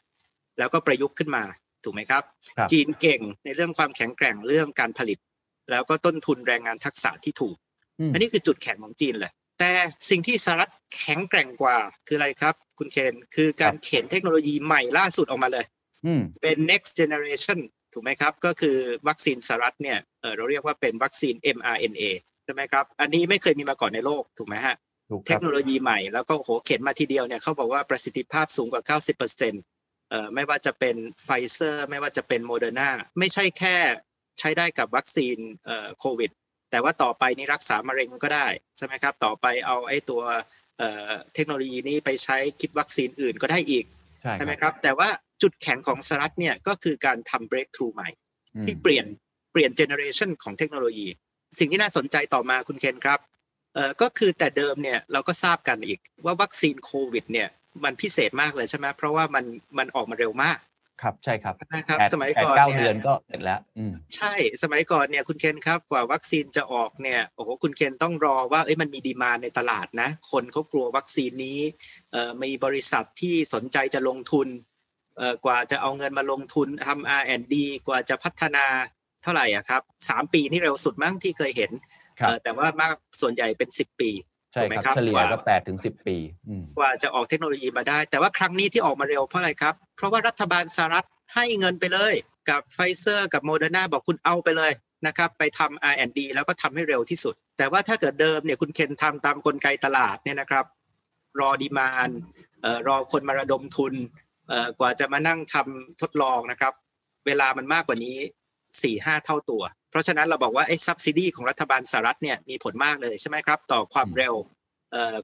[0.58, 1.44] แล้วก็ประยุกต์ขึ้นมา
[1.84, 2.24] ถูกไหมครับ
[2.58, 5.20] ครับจีนเก่งในเรื่องความแข็งแกร่งเรื่องการผลิต
[5.72, 7.56] แล้วก็ต้นทุนแรงงานทักษะที่ถูก
[8.10, 9.72] มอันนี้คือจุดแข็งของจีนเลย แต่
[10.10, 15.81] สิ่งที่สหรัฐแข็งแกร่งกว่าคืออะไรครับ คุณเคนคือการเขียนเทคโนโลยีใหม่ล่าสุดออกมาเลยอืม
[16.42, 17.60] เป็น next generation
[17.94, 18.78] ถูกไหมครับ ก็คือ
[19.08, 22.04] วัคซีนสหรัฐเนี่ยเออเราเรียกว่าเป็นวัคซีน mRNA
[22.46, 24.76] ใช่ไหมครับ อันนี้ไม่เคยมีมาก่อนในโลก ถูกไหมฮะ
[25.12, 32.90] ถูกคเทรัคบโนโลยีใหม่แล้วก็โอ้โหเข็นมาทีเดียวเนี่ยเขาบอกว่าประสิทธิภาพสูงกว่า 90%เอ่อไม่ว่าจะเป็นไฟเซอร์ไม่ว่าจะเป็นโมเดอร์นา
[33.20, 33.78] ไม่ใช่แค่
[34.40, 36.32] ใช้ได้กับวัคซีนเอ่อโควิด
[36.72, 40.22] แต่ว่าต่อไปนี่รักษามะเร็งก็ได้ใช่ไหมครับ ต่อไปเอาไอ้ตัว
[40.78, 43.86] เอ่อเทคโนโลยีนี้ไปใช้คิดวัคซีนอื่นก็ได้อีก
[44.22, 45.10] ใช่ใช่ไหมคครับรับ แต่ว่า
[45.42, 48.10] จุดแข็งของสหรัฐเนี่ยก็คือการทำ breakthrough ใหม่
[48.56, 49.06] อืมที่เปลี่ยน
[49.52, 51.08] เปลี่ยน generation ของเทคโนโลยี
[51.60, 53.20] สิ่งที่น่าสนใจต่อมาคุณเคนครับ
[53.76, 57.50] เอ่อก็คือแต่เดิมเนี่ยเราก็ทราบกันอีกว่าวัคซีนโควิดเนี่ย
[57.84, 59.46] มันพิเศษมากเลยใช่ไหมเพราะว่ามัน
[59.78, 60.58] มันออกมาเร็วมาก
[61.02, 71.60] ครับใช่ครับนะครับแปดสมัยแปดก่อนเก้าเนี่ยเดือนก็เสร็จแล้วอืมใช่สมัยก่อนเนี่ยคุณเคนครับกว่าวัคซีนจะออกเนี่ยโอ้โหคุณเคนต้องรอว่าเอ้ยมันมีดีมาในตลาดนะ คนเขากลัววัคซีนนี้
[72.12, 74.71] เอ่อมีบริษัทที่สนใจจะลงทุนเอ่อ
[75.46, 77.56] กว่าจะเอาเงินมาลงทุนทำ R&D
[77.88, 78.66] กว่าจะพัฒนา
[79.24, 81.72] เท่าไหร่อะครับสามปีนี่เร็วสุดมั้งที่เคยเห็น
[82.20, 84.10] ครับเอ่อแต่ว่ามากส่วนใหญ่เป็นสิบปี
[84.54, 92.14] ใช่ถูกไหมครับครับเฉลี่ยว่าก็แปดถึงสิบปีอืมกว่าจะออกเทคโนโลยีมาได้ แต่ว่าครั้งนี้ที่ออกมาเร็วเพราะอะไรครับ เพราะว่ารัฐบาลสหรัฐให้เงินไปเลย
[92.50, 94.72] กับไฟเซอร์กับโมเดอร์นาบอกคุณเอาไปเลย
[95.08, 100.66] นะครับไปทำ R&D แล้วก็ทำให้เร็วที่สุด แต่ว่าถ้าเกิดเดิมเนี่ยคุณเคนทำตามกลไกตลาดเนี่ยนะครับ
[101.40, 102.10] รอ demand
[102.62, 104.21] เอ่อรอคนมาระดมทุนเอ่อ
[104.80, 106.74] กว่าจะมานั่งทำทดลองนะครับ
[107.26, 108.18] เวลามันมากกว่านี้
[108.84, 114.34] สี่ห้าเท่าตัว เพราะฉะนั้นเราบอกว่าไอ้ subsidy ของรัฐบาลสหรัฐเนี่ยมีผลมากเลยใช่ไหมครับ ต่อความเร็ว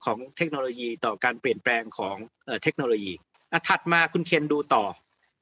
[0.06, 2.16] ของเทคโนโลยีต่อการเปลี่ยนแปลงของ
[2.64, 3.14] เทคโนโลยี
[3.52, 4.86] อถัดมาคุณเคนดูต่อ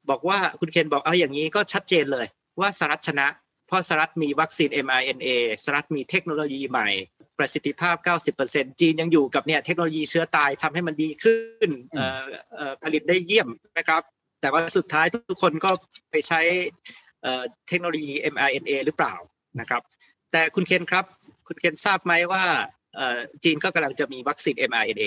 [0.10, 2.26] บอกว่าคุณเคนบอกเอาอย่างนี้ก็ชัดเจนเลย
[2.60, 3.28] ว่าสหรัฐชนะ
[3.68, 5.28] เพราะสหรัฐมีวัคซีน mRNA
[5.64, 6.90] สหรัฐมีเทคโนโลยีใหม่
[7.38, 7.96] ประสิทธิภาพ
[8.38, 12.26] 90%จีนยังอยู่กับเนี่ยเทคโนโลยีเชื้อตายทำให้มันดีขึ้นเอ่อ
[12.56, 14.02] เอ่อผลิตได้เยี่ยมนะครับ
[14.42, 15.72] แต่ว่าสุดท้ายทุกคนก็
[16.12, 16.42] ไปใช้
[17.24, 19.16] เอ่อเทคโนโลยี mRNA หรือเปล่า
[19.60, 19.82] นะครับ
[20.32, 21.06] แต่คุณเคนครับ
[21.48, 22.44] คุณเคนทราบไหมว่า
[22.96, 25.06] เอ่อจีนก็กำลังจะมีวัคซีน mRNA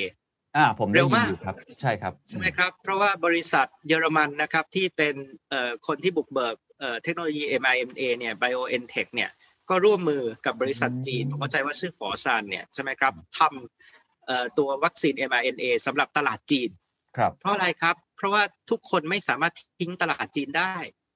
[0.56, 5.14] อ่าผมได้เร็วยินมากอยู่ครับใช่ครับใช่ไหมครับ เพราะว่าบริษัทเยอรมันนะครับที่เป็น
[5.50, 9.30] เอ่อคนที่บุกเบิก เอ่อเทคโนโลยี mRNA เนี่ย BioNTech เนี่ย
[9.70, 16.70] ก็ร่วมมือกับบริษัทจีนผมเข้าใจว่าชื่อฝอซานเนี่ยใช่ไหมครับทำเอ่อตัววัคซีน mRNA สำหรับตลาดจีน
[17.16, 20.74] ครับเพราะอะไรครับ เพราะว่าทุกคนไม่สามารถทิ้งตลาดจีนได้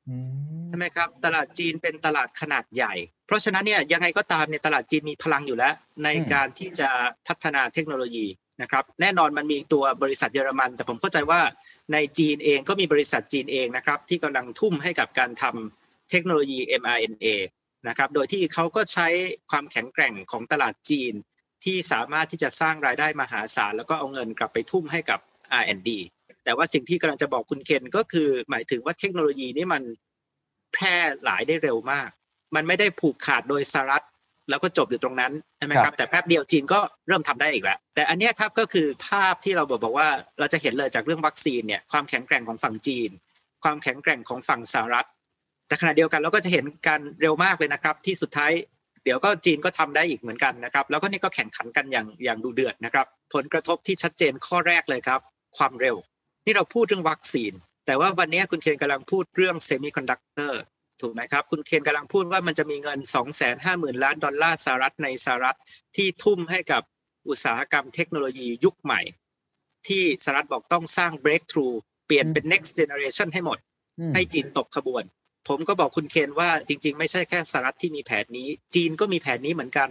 [0.09, 2.95] อืมใช่ไหมครับ ตลาดจีนเป็นตลาดขนาดใหญ่
[3.27, 6.89] เพราะฉะนั้นเนี่ยยังไงก็ตามเนี่ยตลาดจีนมีพลังอยู่แล้ว ในการที่จะ
[7.27, 8.27] พัฒนาเทคโนโลยี
[8.61, 11.41] นะครับแน่นอนมันมีตัวบริษัทเยอรมัน แต่ผมเข้าใจว่า
[11.93, 17.27] ในจีนเองก็มีบริษัทจีนเองนะครับที่กำลังทุ่มให้กับการทำเทคโนโลยี mRNA
[17.89, 19.09] นะครับโดยที่เขาก็ใช้
[19.51, 21.13] ความแข็งแกร่งของตลาดจีน
[21.65, 25.21] ที่สามารถที่จะสร้างรายได้มหาศาลแล้วก็เอาเงินกลับไปทุ่มให้กับ
[25.61, 25.91] R&D
[26.45, 29.83] แต่ว่าสิ่งที่กำลังจะบอกคุณเคนก็คือ หมายถึงว่าเทคโนโลยีนี่มัน
[30.73, 32.09] แพร่หลายได้เร็วมาก
[32.55, 34.05] มันไม่ได้ผูกขาดโดยสหรัฐ
[34.51, 43.11] แล้วก็จบอยู่ตรงนั้นใช่ไหมครับ แต่แป๊บเดียวจีนก็เริ่มทำได้อีกแล้ว แต่อันเนี้ยครับก็คือภาพที่เราบอกบอกว่าเราจะเห็นเลยจากเรื่องวัคซีนเนี่ยความแข็งแกร่งของฝั่งจีน
[43.65, 45.09] ความแข็งแกร่งของฝั่งสหรัฐ
[45.69, 48.53] แต่ขณะเดียวกันเราก็จะเห็นการเร็วมากเลยนะครับ ที่สุดท้าย
[49.05, 55.21] เดี๋ยวก็จีนก็ทำได้อีกเหมือนกันนะครับ แล้วก็นี่ก็แข่งขันกันอย่างอย่างดุเดือดนะครับ ผลกระทบที่ชัดเจนข้อแรกเลยครับ
[55.59, 55.97] ความเร็ว
[56.45, 57.53] นี่เราพูดเรื่องวัคซีน
[57.87, 60.61] แต่ว่าวันนี้คุณเคนกำลังพูดเรื่องเซมิคอนดักเตอร์
[61.03, 62.99] ถูกไหมครับ คุณเคนกำลังพูดว่ามันจะมีเงิน
[63.51, 65.59] 250,000 ล้านดอลลาร์สหรัฐในสหรัฐ
[65.97, 66.83] ที่ทุ่มให้กับ
[67.29, 69.01] อุตสาหกรรมเทคโนโลยียุคใหม่
[69.89, 73.59] ที่สหรัฐบอกต้องสร้าง breakthrough เปลี่ยนเป็น next generation ให้หมด
[74.15, 75.05] ให้จีนตกขบวน
[75.49, 79.89] ผมก็บอกคุณเคนว่าจริง ๆ ไม่ใช่แค่สหรัฐที่มีแผนนี้ จีนก็มีแผนนี้เหมือนกัน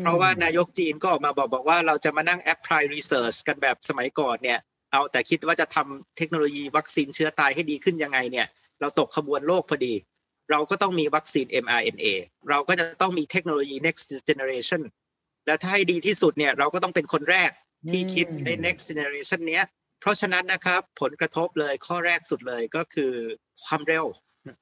[0.00, 4.58] เพราะว่านายกจีนก็ออกมาบอกบอกว่าเราจะมานั่ง apply research กันแบบสมัยก่อนเนี่ย
[4.92, 8.46] เอาแต่คิดว่าจะทำเทคโนโลยีวัคซีนเชื้อตายให้ดีขึ้นยังไงเนี่ย
[8.80, 9.94] เราตกขบวนโลกพอดี
[10.50, 12.06] เราก็ต้องมีวัคซีน mRNA
[12.50, 14.82] เราก็จะต้องมีเทคโนโลยี next generation
[15.46, 17.50] แล้วถ้าให้ดีที่สุดเนี่ยเราก็ต้องเป็นคนแรก
[17.90, 19.64] ที่คิดใน next generation เนี้ย
[20.00, 23.12] เพราะฉะนั้นนะครับผลกระทบเลยข้อแรกสุดเลยก็คือ
[23.64, 24.04] ความเร็ว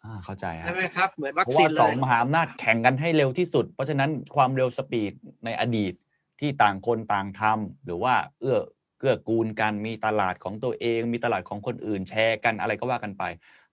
[0.05, 5.13] อ่าเข้าใจฮะใช่ไหมครับเหมือนวัเพคราะซีว่านเลสองยมหาอำนาจแข่งกันให้เร็วที่สุด เพราะฉะนั้นความเร็วสปีด
[5.45, 5.95] ในอดีต
[6.41, 8.61] ที่ต่างคนต่างทำหรือว่าเอื้อ
[8.99, 13.25] เกื้อกูลกันมีตลาดของตัวเอง มีตลาดของคนอื่นแชร์กันอะไรก็ว่ากันไป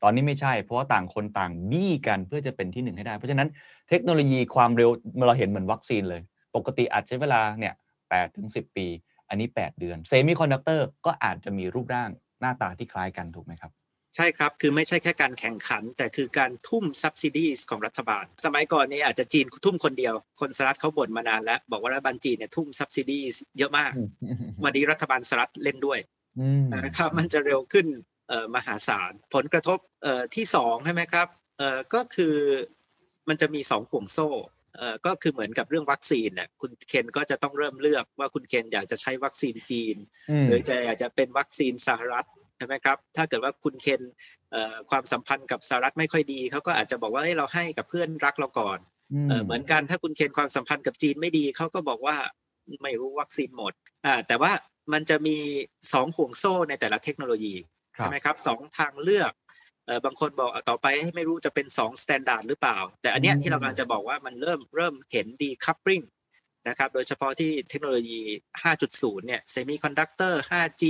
[0.03, 3.47] ตอนนี้ไม่ใช่ เพราะว่าต่างคนต่างบี้กันเพื่อจะเป็นที่หนึ่งให้ได้ เพราะฉะนั้น
[3.89, 4.89] เทคโนโลยีความเร็ว
[5.27, 6.21] เราเห็นเหมือนวัคซีนเลย
[6.55, 7.73] ปกติอาจใช้เวลาเนี่ย
[8.09, 8.87] แปดถึงสิบปี
[9.29, 12.09] อันนี้ 8 เดือนเซมิคอนดักเตอร์ก็อาจจะมีรูปร่าง
[12.41, 13.71] หน้าตาที่คล้ายกันถูกไหมครับ
[14.15, 23.91] ใช่ครับ คือไม่ใช่แค่การแข่งขัน แต่คือการทุ่ม subsidies ของรัฐบาล สมัยก่อนนี้อาจจะจีนทุ่มคนเดียว คนสหรัฐเขาบ่นมานานแล้ว บอกว่ารัฐบาลจีนเนี่ยทุ่ม subsidies เยอะมาก
[24.63, 25.99] วันนี้รัฐบาลสหรัฐเล่นด้วย
[26.39, 28.16] อืมนะครับมันจะเร็วขึ้นเอ่อ
[28.55, 32.35] มหาศาล ผลกระทบเอ่อที่สองใช่ไหมครับเอ่อก็คือ
[33.29, 34.29] มันจะมีสองห่วงโซ่
[34.77, 39.95] เอ่อก็คือเหมือนกับเรื่องวัคซีนเนี่ยคุณเคนก็จะต้องเริ่มเลือกว่าคุณเคนอยากจะใช้วัคซีนจีน
[40.29, 44.01] อืมหรือจะอยากจะเป็นวัคซีนสหรัฐใช่ไหมครับถ้าเกิดว่าคุณเคน
[44.51, 48.79] เอ่อความสัมพันธ์กับสหรัฐไม่ค่อยดีเขาก็อาจจะบอกว่าเอ้ยเราให้กับเพื่อนรักเราก่อน
[49.29, 52.15] เอ่อเหมือนกันถ้าคุณเคนความสัมพันธ์กับจีนไม่ดีเขาก็บอกว่า
[52.83, 53.73] ไม่รู้วัคซีนหมด
[54.05, 54.51] อ่าแต่ว่า
[54.93, 55.37] มันจะมี
[55.93, 59.31] สองห่วงโซ่ในแต่ละเทคโนโลยีครับ ใช่ไหมครับสองทางเลือก
[59.85, 66.01] เออบางคนบอกอะต่อไปให้ไม่รู้จะเป็นสอง standard หรือเปล่า แต่อันเนี้ยอืมที่เรากำลังจะบอกว่ามันเริ่มเริ่มเห็น decoupling
[66.67, 68.21] นะครับโดยเฉพาะที่เทคโนโลยี
[68.73, 70.83] 5.0 เนี่ยเซมิคอนดักเตอร์ 5G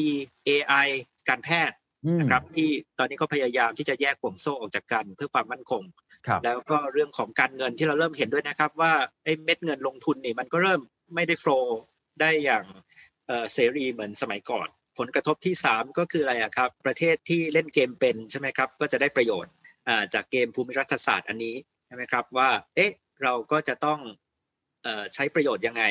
[0.47, 0.87] AI
[1.29, 5.83] การแพทย์อืมนะครับที่ตอนนี้ก็พยายามที่จะแยกห่วงโซ่ออกจากกันเพื่อความมั่นคง
[6.27, 8.93] ครับแล้วก็เรื่องของการเงินที่เราเริ่มเห็นด้วยนะครับ ว่า
[9.23, 10.81] ไอ้เม็ดเงินลงทุนนี่มันก็เริ่ม
[11.15, 11.79] ไม่ได้ flow
[12.21, 12.63] ได้อย่าง
[13.27, 14.67] เอ่อเสรีเหมือนสมัยก่อน
[14.99, 19.53] ผลกระทบที่ 3 ก็คืออะไรอะครับ ประเทศที่เล่นเกมเป็นใช่ไหมครับก็จะได้ประโยชน์
[19.87, 21.55] อ่าจากเกมภูมิรัฐศาสตร์อันนี้
[21.87, 22.91] ใช่ไหมครับว่าเอ๊ะ
[23.23, 23.99] เราก็จะต้อง
[24.83, 25.83] เอ่อใช้ประโยชน์ยังไง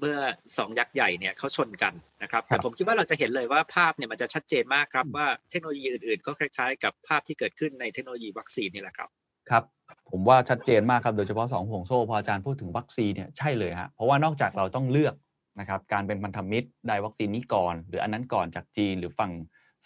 [0.00, 0.18] เมื่อ
[0.58, 9.10] สองยักษ์ใหญ่เนี่ยเขาชนกันนะครับครัแต่บผมคิดว่าเราจะเห็นเลยว่าภาพเนี่ยมันจะชัดเจนมากครับว่าเทคโนโลยีอื่นๆ ก็คล้ายๆ กับภาพที่เกิดขึ้นในเทคโนโลยีวัคซีนนี่แหละครับ
[9.50, 9.64] ครับ
[10.10, 15.14] ผมว่าชัดเจนมากครับโดยเฉพาะ2ห่วงโซ่พออาจารย์พูดถึงวัคซีนเนี่ยใช่เลยฮะเพราะว่านอกจากเราต้องเลือก
[15.58, 19.32] นะครับการเป็นพันธมิตรได้วัคซีนนี้ก่อน หรืออันนั้นก่อนจากจีนหรือฝั่ง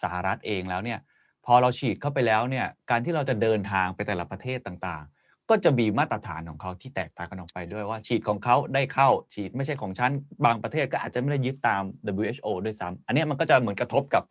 [0.03, 0.99] สหรัฐเองแล้วเนี่ย
[1.45, 10.11] พอเราฉีดเข้าไปแล้วเนี่ยการที่เราจะเดินทางไปแต่ละประเทศต่างๆ ก็จะมีมาตรฐานของเขาที่แตกต่างกันออกไปด้วยว่าฉีดของเขาได้เข้าฉีดไม่ใช่ของฉัน
[10.45, 11.83] บางประเทศก็อาจจะไม่ได้ยึดตาม
[12.23, 14.23] WHO ด้วยซ้ำอันนี้มันก็จะเหมือนกระทบกับ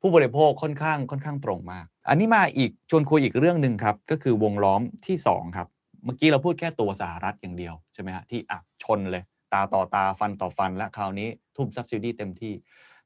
[0.00, 5.68] ผู้บริโภคค่อนข้างค่อนข้างตรงมาก อันนี้มาอีกชวนคุยอีกเรื่องหนึ่งครับก็คือวงล้อมที่2ครับ
[6.04, 9.22] เมื่อกี้เราพูดแค่ตัวสหรัฐอย่างเดียวใช่ไหมฮะที่อะชนเลย
[9.52, 12.54] ตาต่อตาฟันต่อฟัน และคราวนี้ทุ่ม subsidy เต็มที่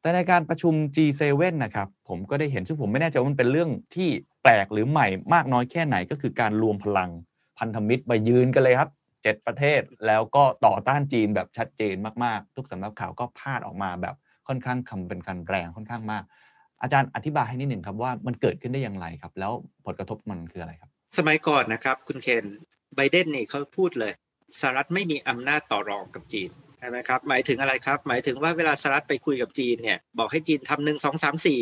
[0.00, 4.08] แต่ในการประชุม G7 นะครับ ผมก็ได้เห็นซึ่งผมไม่แน่ใจว่ามันเป็นเรื่องที่
[4.42, 7.10] แปลกหรือใหม่มากน้อยแค่ไหนก็คือการรวมพลัง
[7.58, 8.90] พันธมิตรมายืนกันเลยครับ
[9.22, 14.14] เจ็ดประเทศแล้วก็ต่อต้านจีนแบบชัดเจนมากๆ ทุกสำนักข่าวก็พาดออกมาแบบ
[14.48, 16.24] ค่อนข้างคำเป็นการแรงค่อนข้างมาก
[16.82, 19.52] อาจารย์อธิบายให้นิดหนึ่งครับว่ามันเกิดขึ้นได้อย่างไรครับ แล้ว
[19.86, 22.44] ผลกระทบมันคืออะไรครับ สมัยก่อนนะครับ คุณเคน
[22.96, 24.12] ไบเดนนี่เขาพูดเลย
[24.60, 31.58] สหรัฐไม่มีอำนาจต่อรองกับจีนใช่ไหมครับหมายถึงอะไรครับ หมายถึงว่าเวลาสหรัฐไปคุยกับจีนเนี่ยบอกให้จีนทำหนึ่งสองสามสี่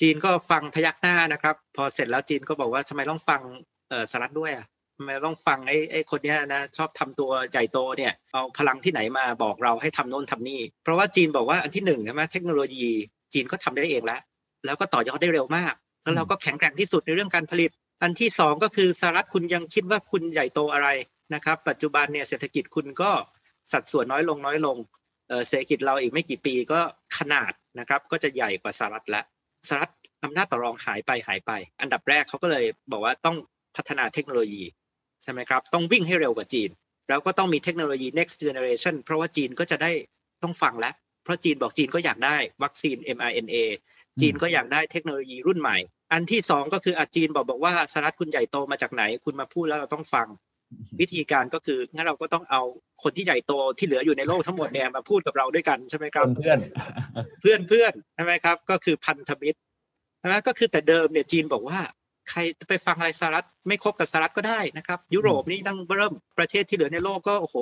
[0.00, 3.40] จีนก็ฟังพยักหน้านะครับ พอเสร็จแล้วจีนก็บอกว่าทำไมต้องฟัง
[3.88, 12.88] เออสหรัฐด้วยอะทำไมต้องฟังไอ้ไอ้คนเนี้ยนะชอบทำตัวใหญ่โตเนี่ยเอาพลังที่ไหนมาบอกเราให้ทำโน่นทำนี่ เพราะว่าจีนบอกว่าอันที่หนึ่งใช่ไหมเทคโนโลยี
[13.32, 14.20] จีนก็ทำได้เองแล้ว
[14.64, 17.70] แล้วก็ต่อยอดได้เร็วมาก แล้วเราก็แข็งแกร่งที่สุดในเรื่องการผลิต
[18.02, 20.88] อันที่สองก็คือสหรัฐคุณยังคิดว่าคุณใหญ่โตอะไร
[21.34, 23.10] นะครับ ปัจจุบันเนี่ยเศรษฐกิจคุณก็
[23.72, 24.76] สัดส่วนน้อยลงน้อยลง
[25.48, 26.80] เศรษฐกิจเราอีกไม่กี่ปีก็
[27.18, 29.24] ขนาดนะครับ ก็จะใหญ่กว่าสหรัฐแล้ว
[29.68, 29.92] สหรัฐ
[30.24, 33.36] อำนาจต่อรองหายไปหายไป อันดับแรกเขาก็เลยบอกว่าต้อง
[33.76, 34.64] พัฒนาเทคโนโลยี
[35.22, 36.70] ใช่ไหมครับ ต้องวิ่งให้เร็วกว่าจีน
[37.08, 39.90] แล้วก็ต้องมีเทคโนโลยี next generation เพราะว่าจีนก็จะได้
[40.42, 43.56] ต้องฟังแล้ว เพราะจีนบอกจีนก็อยากได้วัคซีน mRNA
[44.20, 45.76] จีนก็อยากได้เทคโนโลยีรุ่นใหม่
[46.12, 50.26] อันที่สองก็คืออาจีนบอกบอกว่าสหรัฐคุณใหญ่โตมาจากไหน คุณมาพูดแล้วเราต้องฟัง
[51.00, 52.62] วิธีการก็คืองั้นเราก็ต้องเอา
[53.02, 56.58] คนที่ใหญ่โตที่เหลืออยู่ในโลกทั้งหมดเนี่ยมาพูดกับเราด้วยกันใช่ไหมครับเพื่อน
[57.40, 59.58] เพื่อนเพื่อนใช่ไหมครับ ก็คือพันธมิตร
[60.24, 61.80] นะก็คือแต่เดิมเนี่ยจีนบอกว่า
[62.30, 67.56] ใครไปฟังอะไรสหรัฐไม่คบกับสหรัฐก็ได้นะครับ ยุโรปนี่ตั้งเริ่มประเทศที่เหลือในโลกก็โอ้โห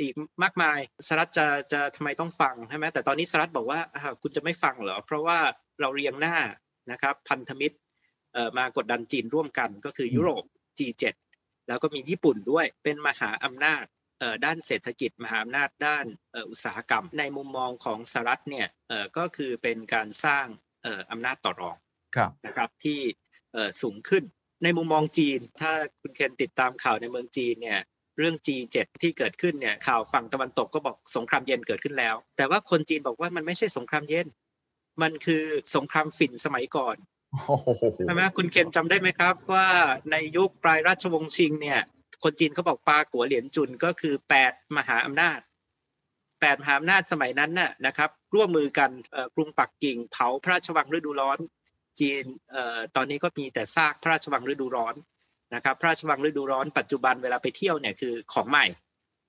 [0.00, 3.80] อีกมากมายสหรัฐจะจะทำไมต้องฟังใช่ไหมแต่ตอนนี้สหรัฐบอกว่า
[4.22, 5.38] คุณจะไม่ฟังเหรอเพราะว่า
[5.80, 6.36] เราเรียงหน้า
[6.92, 7.76] นะครับ พันธมิตร
[8.58, 10.44] มากดดันจีนร่วมกันก็คือยุโรป
[10.78, 11.04] G7
[11.70, 13.84] แล้วก็มีญี่ปุ่นด้วยเป็นมหาอำนาจ
[14.44, 16.06] ด้านเศรษฐกิจมหาอำนาจด้าน
[16.50, 18.68] อุตสาหกรรม ในมุมมองของสหรัฐเนี่ย
[19.18, 20.46] ก็คือเป็นการสร้าง
[21.10, 21.76] อำนาจต่อรอง
[22.46, 23.00] นะครับที่
[23.82, 24.24] สูงขึ้น
[24.62, 27.80] ในมุมมองจีน ถ้าคุณเคนติดตามข่าวในเมืองจีนเนี่ย
[28.18, 34.26] เรื่อง G7 ที่เกิดขึ้นเนี่ยข่าวฝั่งตะวันตกก็บอกสงครามเย็นเกิดขึ้นแล้ว แต่ว่าคนจีนบอกว่ามันไม่ใช่สงครามเย็น
[35.02, 35.44] มันคือ
[35.76, 36.96] สงครามฝิ่นสมัยก่อน
[38.06, 39.66] ใช่ไหมคุณเคนจำได้ไหมครับ ว่า
[40.10, 41.80] ในยุคปลายราชวงศ์ชิงเนี่ย
[42.22, 45.38] คนจีนเขาบอกปากัวเหรียญจุนก็คือแปดมหาอำนาจ
[46.40, 48.90] แปดมหาอำนาจสมัยนั้นน่ะนะครับ ร่วมมือกัน
[49.34, 51.38] กรุงปักกิ่ง เผาพระราชวังฤดูร้อน
[52.00, 52.24] จีน
[52.96, 54.94] ตอนนี้ก็มีแต่ซากพระราชวังฤดูร้อน
[55.54, 58.66] นะครับ พระราชวังฤดูร้อนปัจจุบันเวลาไปเที่ยวเนี่ยคือของใหม่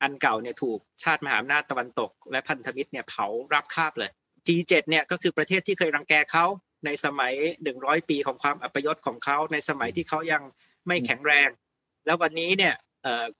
[0.01, 4.11] อันเก่าเนี่ยถูกชาติมหาอำนาจตะวันตก และพันธมิตรเนี่ยเผารับคาบเลย
[4.47, 6.45] G7 เนี่ยก็คือประเทศที่เคยรังแกเขา
[6.85, 7.33] ในสมัย
[7.71, 10.41] 100ปีของความอัปยศของเขาในสมัยที่เขายัง
[10.87, 11.49] ไม่แข็งแรง
[12.05, 12.75] แล้ววันนี้เนี่ย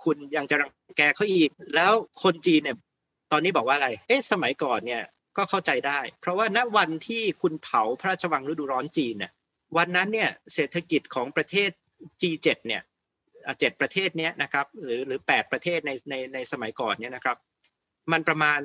[0.04, 2.78] คุณยังจะรังแกเขาอีก แล้วคนจีนเนี่ย
[3.32, 5.04] ตอนนี้บอกว่าอะไร เอ๊ะสมัยก่อนเนี่ย
[5.38, 9.32] ก็เข้าใจได้ เพราะว่าณวันที่คุณเผาพระราชวังฤดูร้อนจีนเนี่ย
[9.78, 11.70] วันนั้นเนี่ยเศรษฐกิจของประเทศ
[12.22, 12.82] G7 เนี่ย
[13.60, 17.38] เจ็ดประเทศเนี้ยนะครับหรือหรือแปดประเทศในในในสมัยก่อนเนี่ยนะครับ
[18.12, 18.60] มันประมาณ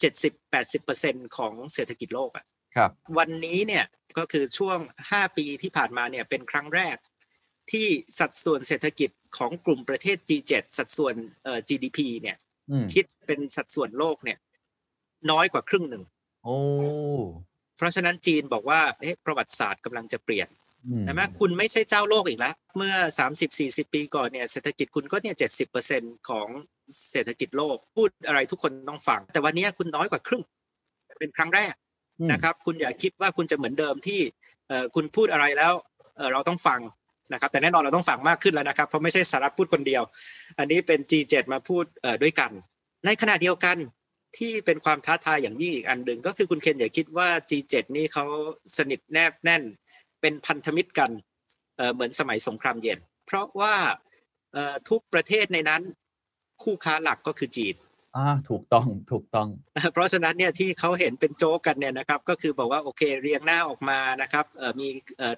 [0.00, 2.44] เจ็ดสิบแปดสิบเปอร์เซ็นของเศรษฐกิจโลกอะ
[2.76, 3.84] ครับ วันนี้เนี่ย
[4.18, 4.78] ก็คือช่วง
[5.10, 6.96] ห้าปีที่ผ่านมาเนี่ยเป็นครั้งแรก
[7.72, 7.86] ที่
[8.18, 12.36] สัดส่วนเศรษฐกิจของกลุ่มประเทศ G7 สัดส่วนเอ่อ GDP เนี่ย
[12.94, 14.38] คิดเป็นสัดส่วนโลกเนี่ย
[15.30, 16.02] น้อยกว่าครึ่งหนึ่ง
[16.44, 16.56] โอ้
[17.76, 20.48] เพราะฉะนั้นจีนบอกว่าเอ๊ะประวัติศาสตร์กำลังจะเปลี่ยน
[21.06, 22.94] นะไหมคุณไม่ใช่เจ้าโลกอีกแล้วเมื่อ
[23.46, 25.36] 30-40 ปีก่อนเนี่ยเศรษฐกิจคุณก็เนี่ย
[25.80, 26.48] 70%ของ
[27.10, 30.42] เศรษฐกิจโลก พูดอะไรทุกคนต้องฟัง แต่วันนี้คุณน้อยกว่าครึ่ง
[31.20, 31.74] เป็นครั้งแรก
[32.32, 34.20] นะครับ คุณอย่าคิดว่าคุณจะเหมือนเดิมที่
[34.94, 35.72] คุณพูดอะไรแล้ว
[36.32, 36.80] เราต้องฟัง
[37.32, 40.02] นะครับ แต่แน่นอนเราต้องฟังมากขึ้นแล้วนะครับ เพราะไม่ใช่สหรัฐพูดคนเดียว
[40.58, 41.84] อันนี้เป็น G7 มาพูด
[42.22, 42.50] ด้วยกัน
[43.06, 43.76] ในขณะเดียวกัน
[44.38, 48.24] ที่เป็นความท้าทายอย่างยิ่งอีกอันหนึ่งก็คือคุณเคนอย่าคิดว่า G7 นี่เขา
[48.76, 49.62] สนิทแนบแน่น
[50.20, 51.10] เป็นพันธมิตรกัน
[51.92, 53.74] เหมือนสมัยสงครามเย็น เพราะว่า
[54.88, 55.82] ทุกประเทศในนั้น
[56.62, 57.74] คู่ค้าหลักก็คือจีน
[58.16, 59.48] อ่าถูกต้องถูกต้อง
[59.92, 64.44] เพราะฉะนั้นเนี่ยที่เขาเห็นเป็นโจ๊กกันเนี่ยนะครับก็คือบอกว่าโอเคเรียงหน้าออกมานะครับ
[64.80, 64.88] มี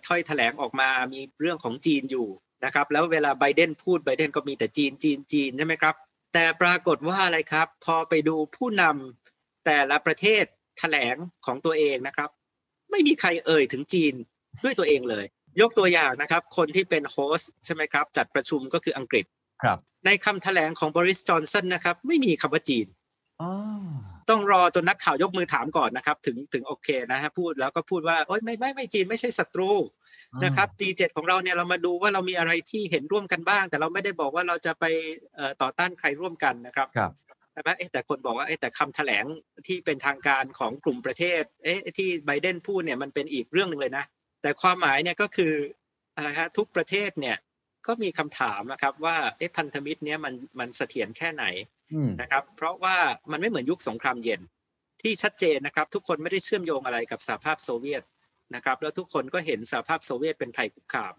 [0.06, 2.28] ถ้อยแถลงออกมามีเรื่องของจีนอยู่
[2.64, 5.94] นะครับแล้วเวลาไบเดนพูดไบเดนก็มีแต่จีนจีนจีนใช่ไหมครับ
[6.34, 10.44] แต่ปรากฏว่าอะไรครับ พอไปดูผู้นำแต่ละประเทศ
[10.78, 12.30] แถลงของตัวเองนะครับ
[12.90, 14.14] ไม่มีใครเอ่ยถึงจีน
[14.64, 15.24] ด้วยตัวเองเลย
[15.60, 19.24] ยกตัวอย่างนะครับ คนที่เป็นโฮสใช่ไหมครับ จัดประชุมก็คืออังกฤษ
[19.62, 22.86] ครับ ในคำแถลงของบริสจอนสันนะครับ ไม่มีคำว่าจีน
[24.30, 29.70] ต้องรอจนนักข่าวยกมือถามก่อนนะครับ ถึงถึงโอเคนะฮะพูดแล้วก็พูดว่าโอ๊ยไม่ไม่ไม่จีนไม่ใช่ศัตรู
[30.44, 34.84] นะครับ G7 ของเราเนี่ยเรามาดูว่าเรามีอะไรที่เห็นร่วมกันบ้าง แต่เราไม่ได้บอกว่าเราจะไป
[35.62, 37.12] ต่อต้านใครร่วมกันนะครับครับ
[37.52, 39.24] แต่ว่าแต่คนบอกว่าแต่คำแถลง
[39.66, 44.04] ที่เป็นทางการของกลุ่มประเทศเอ๊ะที่ไบเดนพูดเนี่ยมันเป็นอีกเรื่องหนึ่งเลยนะ
[44.42, 45.52] แต่ความหมายเนี่ยก็คือ
[46.16, 47.36] อะไรฮะทุกประเทศเนี่ย
[47.86, 51.44] ก็มีคำถามนะครับว่าเอ๊ะพันธมิตรเนี้ยมันมันเสถียรแค่ไหน
[52.20, 52.96] นะครับ เพราะว่า
[53.32, 54.40] มันไม่เหมือนยุคสงครามเย็น
[55.02, 58.02] ที่ชัดเจนนะครับ ทุกคนไม่ได้เชื่อมโยงอะไรกับสหภาพโซเวียต
[58.54, 61.14] นะครับ แล้วทุกคนก็เห็นสหภาพโซเวียตเป็นภัยคุกคาม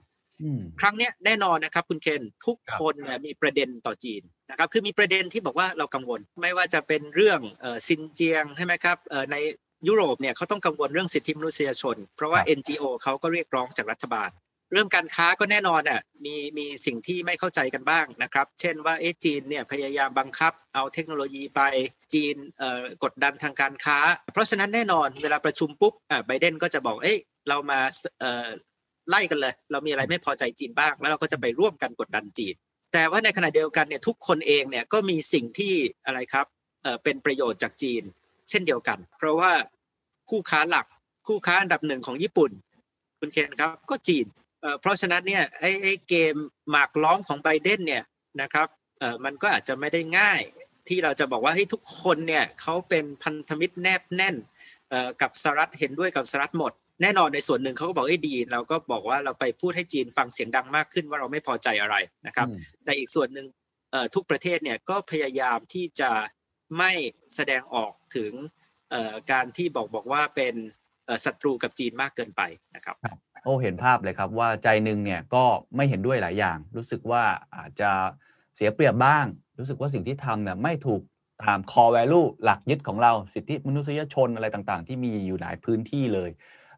[0.80, 7.40] ครั้งนี้แน่นอนนะครับคุณเคนทุกคนมีประเด็นต่อจีนนะครับคือมีประเด็นที่บอกว่าเรากังวล ไม่ว่าจะเป็นเรื่อง
[7.88, 8.98] ซินเจียงใช่ไหมครับ
[9.32, 9.36] ใน
[9.88, 14.30] ยุโรปเนี่ยเขาต้องกังวลเรื่องสิทธิมนุษยชน เพราะว่า NGO เขาก็เรียกร้องจากรัฐบาล
[14.72, 21.62] เรื่องการค้าก็แน่นอนอะมีมีสิ่งที่ไม่เข้าใจกันบ้างนะครับ เช่นว่าเอจีนเนี่ยพยายามบังคับเอาเทคโนโลยีไป
[22.14, 23.98] จีนเอ่อกดดันทางการค้า
[24.34, 27.18] เพราะฉะนั้นแน่นอนเวลาประชุมปุ๊บอ่าไบเดนก็จะบอกเอ้ย
[27.50, 27.80] เรามา
[28.20, 28.48] เอ่อ
[29.10, 32.56] ไล่กันเลย เรามีอะไรไม่พอใจจีนบ้าง แล้วเราก็จะไปร่วมกันกดดันจีน
[32.94, 35.74] แต่ว่าในขณะเดียวกันเนี่ยทุกคนเองเนี่ยก็มีสิ่งที่
[36.06, 36.46] อะไรครับ
[36.84, 38.04] เอ่อเป็นประโยชน์จากจีน
[38.50, 39.52] เช่นเดียวกัน เพราะว่า
[40.30, 40.86] คู่ค้าหลัก
[41.28, 42.52] คู่ค้าอันดับหนึ่งของญี่ปุ่น
[43.20, 44.26] คุณเคนครับก็จีน
[44.82, 46.36] เพราะฉะนั้นเนี่ยไอ้ไอ้เกม
[46.70, 48.04] หมากล้อมของไบเดนเนี่ย
[48.42, 48.68] นะครับ
[49.26, 50.42] มันก็อาจจะไม่ได้ง่าย
[50.88, 54.36] ที่เราจะบอกว่าให้ทุกคนเนี่ยเขาเป็นพันธมิตรแนบแน่น
[55.22, 61.96] กับสหรัฐเห็นด้วยกับสหรัฐหมด แน่นอนในส่วนหนึ่งเขาก็บอกเอ้ดี เราก็บอกว่าเราไปพูดให้จีนฟังเสียงดังมากขึ้นว่าเราไม่พอใจอะไร
[62.28, 62.48] นะครับ
[62.84, 63.48] แต่อีกส่วนหนึ่ง
[64.16, 66.12] ทุกประเทศเนี่ยก็พยายามที่จะ
[66.78, 66.92] ไม่
[67.36, 68.32] แสดงออกถึง
[69.32, 70.56] การที่บอกบอกว่าเป็น
[71.26, 72.42] ศัตรูกับจีนมากเกินไป
[72.76, 72.96] นะครับ
[73.46, 75.44] โอ้เห็นภาพเลยครับว่าใจหนึ่งเนี่ยก็
[75.76, 77.24] ไม่เห็นด้วยหลายอย่าง รู้สึกว่า
[77.56, 77.92] อาจจะ
[78.56, 79.26] เสียเปรียบบ้าง
[79.60, 81.02] รู้สึกว่าสิ่งที่ทำเนี่ยไม่ถูก
[81.44, 86.30] ตาม core value หลักยึดของเราสิทธิมนุษยชนอะไรต่างๆ ที่มีอยู่หลายพื้นที่เลย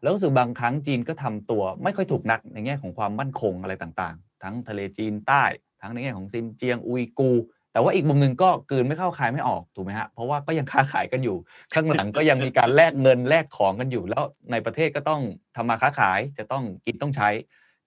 [0.02, 5.44] แล้วรู้สึกบางครั้งจีนก็ทำตัวไม่ค่อยถูกนักในแง่ของความมั่นคงอะไรต่างๆ ทั้งทะเลจีนใต้
[5.80, 7.30] ทั้งในแง่ของซินเจียงอุยกู
[7.72, 11.36] แต่ว่าอีกมุมหนึ่งก็กืนไม่เข้าคายไม่ออกถูกไหมฮะเพราะว่าก็ยังค้าขายกันอยู่
[11.74, 15.22] ข้างหลังก็ยังมีการแลกเงินแลกของกันอยู่ แล้วในประเทศก็ต้อง
[15.56, 17.28] ทำมาค้าขายจะต้องกินต้องใช้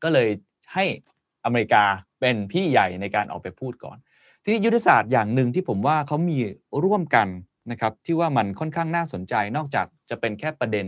[0.03, 0.29] ก็เลย
[0.73, 0.85] ให้
[1.45, 1.83] อเมริกา
[2.19, 3.97] เป็นพี่ใหญ่ในการออกไปพูดก่อน
[4.45, 6.37] ที่ยุทธศาสตร์อย่างหนึ่งที่ผมว่าเขามี
[6.83, 7.27] ร่วมกัน
[7.71, 10.87] นะครับที่ว่ามันค่อนข้างน่าสนใจนอกจากจะเป็นแค่ประเด็น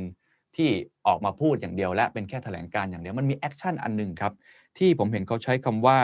[0.56, 0.70] ที่
[1.08, 4.34] ออกมาพูดอย่างเดียว และเป็นแค่แถลงการณ์อย่างเดียวมันมี action อันหนึ่งครับ
[4.78, 6.00] ที่ผมเห็นเขาใช้คำว่า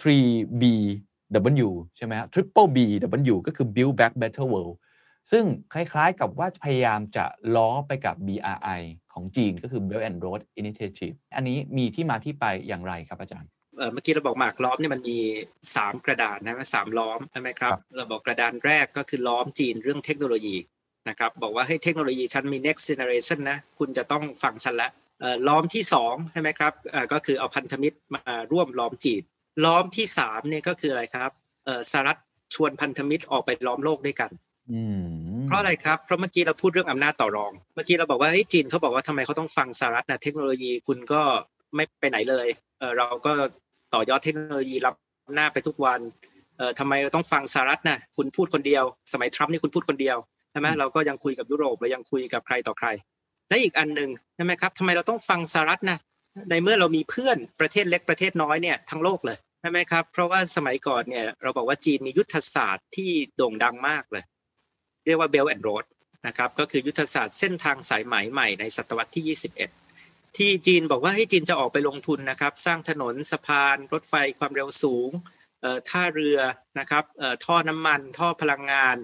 [0.00, 0.64] 3B
[1.66, 2.78] W ใช่ไหมฮะ Triple B
[3.30, 4.76] W ก็คือ Build Back Better World
[5.30, 7.24] ซึ่งคล้ายๆกับว่าพยายามจะ
[7.56, 8.80] ล้อไปกับ BRI
[9.12, 13.50] ของจีนก็คือ Belt and Road Initiative อันนี้มีที่มาที่ไปอย่างไรครับอาจารย์
[13.92, 15.18] เมื่อกี้เราบอกหมากล้อมเนี่ยมันมี
[15.64, 20.56] 3 กระดานนะสามล้อมใช่ไหมครับ เราบอกกระดานแรกก็คือล้อมจีนเรื่องเทคโนโลยี
[21.08, 24.90] นะครับบอกว่าให้เทคโนโลยีฉันมี next generation นะคุณจะต้องฟังฉันละ
[25.48, 26.72] ล้อมที่2ใช่ไหมครับ
[27.12, 29.22] ก็คือเอาพันธมิตรมาร่วมล้อมจีน
[29.64, 31.30] ล้อมที่3เนี่ยก็คืออะไรครับ
[31.90, 32.18] สหรัฐ
[32.54, 34.30] ชวนพันธมิตรออกไปล้อมโลกด้วยกัน
[35.46, 41.22] เพราะอะไรครับ เพราะเมื่อกี้เราพูดเรื่องอำนาจต่อรอง เมื่อกี้เราบอกว่าเฮ้ยจีนเขาบอกว่าทำไมเขาต้องฟังสหรัฐนะเทคโนโลยีคุณก็
[41.76, 42.46] ไม่ไปไหนเลย
[42.78, 43.32] เเราก็
[43.94, 44.94] ต่อยอดเทคโนโลยีรับ
[45.34, 46.00] หน้าไปทุกวัน
[46.56, 50.16] เอ่อทำไมเราต้องฟังสหรัฐนะคุณพูดคนเดียว สมัยทรัมป์นี่คุณพูดคนเดียว
[50.50, 52.88] ใช่ไหมเราก็ยังคุยกับยุโรปเรายังคุยกับใครต่อใคร
[53.48, 55.98] และอีกอันหนึ่งใช่ไหมครับทำไมเราต้องฟังสหรัฐนะ
[56.50, 64.24] ในเมื่อเรามีเพื่อนประเทศเล็กประเทศน้อยเนี่ยทั้งโลกเลย ใช่ไหมครับ เพราะว่าสมัยก่อนเนี่ย เราบอกว่าจีนมียุทธศาสตร์ที่โด่งดังมากเลย
[65.06, 65.84] เรียกว่า Belt and Road
[66.26, 69.38] นะครับก็คือยุทธศาสตร์เส้นทางสายไหมใหม่ในศตวรรษที่
[69.86, 75.10] 21 ที่จีนบอกว่าให้จีนจะออกไปลงทุนนะครับ สร้างถนนสะพาน รถไฟความเร็วสูง
[75.88, 76.38] ท่าเรือ
[76.78, 77.04] นะครับ
[77.44, 78.96] ท่อน้ำมันท่อพลังงาน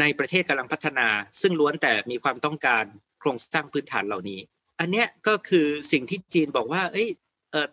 [0.00, 1.08] ในประเทศกำลังพัฒนา
[1.40, 2.84] ซึ่งล้วนแต่มีความต้องการ
[3.20, 4.40] โครงสร้างพื้นฐานเหล่านี้
[4.80, 7.08] อันนี้ก็คือสิ่งที่จีนบอกว่าเอ้ย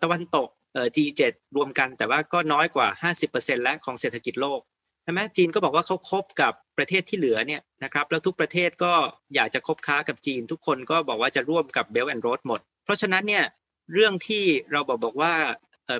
[0.02, 0.48] ตะวันตก
[0.96, 1.22] G7
[1.56, 2.88] รวมกันแต่ว่าก็น้อยกว่า
[3.26, 4.60] 50%แล้วของเศรษฐกิจโลก
[5.02, 8.92] ใช่ไหมจีนก็บอกว่าเขาคบกับประเทศที่เหลือเนี่ยนะครับแล้วทุกประเทศก็
[9.34, 13.44] อยากจะคบค้ากับจีน ทุกคนก็บอกว่าจะร่วมกับเบลแอนด์โรดหมด เพราะฉะนั้นเนี่ย
[13.92, 15.34] เรื่องที่เราบอกบอกว่า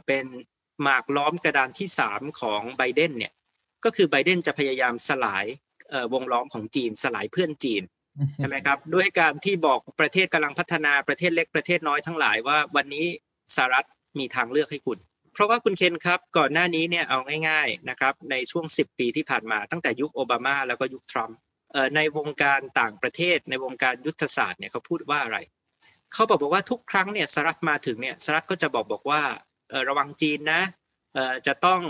[0.06, 0.24] เป็น
[0.82, 3.32] หมากล้อมกระดานที่ 3 ของไบเดนเนี่ย
[3.84, 5.46] ก็คือไบเดนจะพยายามสลาย
[6.12, 7.82] วงล้อมของจีนสลายเพื่อนจีน
[8.36, 13.06] ใช่ไหมครับด้วยการที่บอกประเทศกำลังพัฒนาประเทศเล็กประเทศน้อยทั้งหลายว่าวันนี้
[13.54, 13.86] สหรัฐ
[14.18, 14.98] มีทางเลือกให้คุณ
[15.32, 21.38] เพราะว่าคุณเคนครับก่อนหน้านี้เนี่ยเอาง่ายๆนะครับในช่วง 10 ปีที่ผ่านมาตั้งแต่ยุคโอบามาแล้วก็ยุคทรัมป์
[21.96, 25.38] ในวงการต่างประเทศ ในวงการยุทธศาสตร์เนี่ยเขาพูดว่าอะไร
[26.12, 29.22] เขาบอกบอกว่าทุกครั้งเนี่ยสหรัฐมาถึงเนี่ยสหรัฐก็จะบอกบอกว่า
[29.88, 30.62] ระวังจีนนะ
[31.46, 31.80] จะต้อง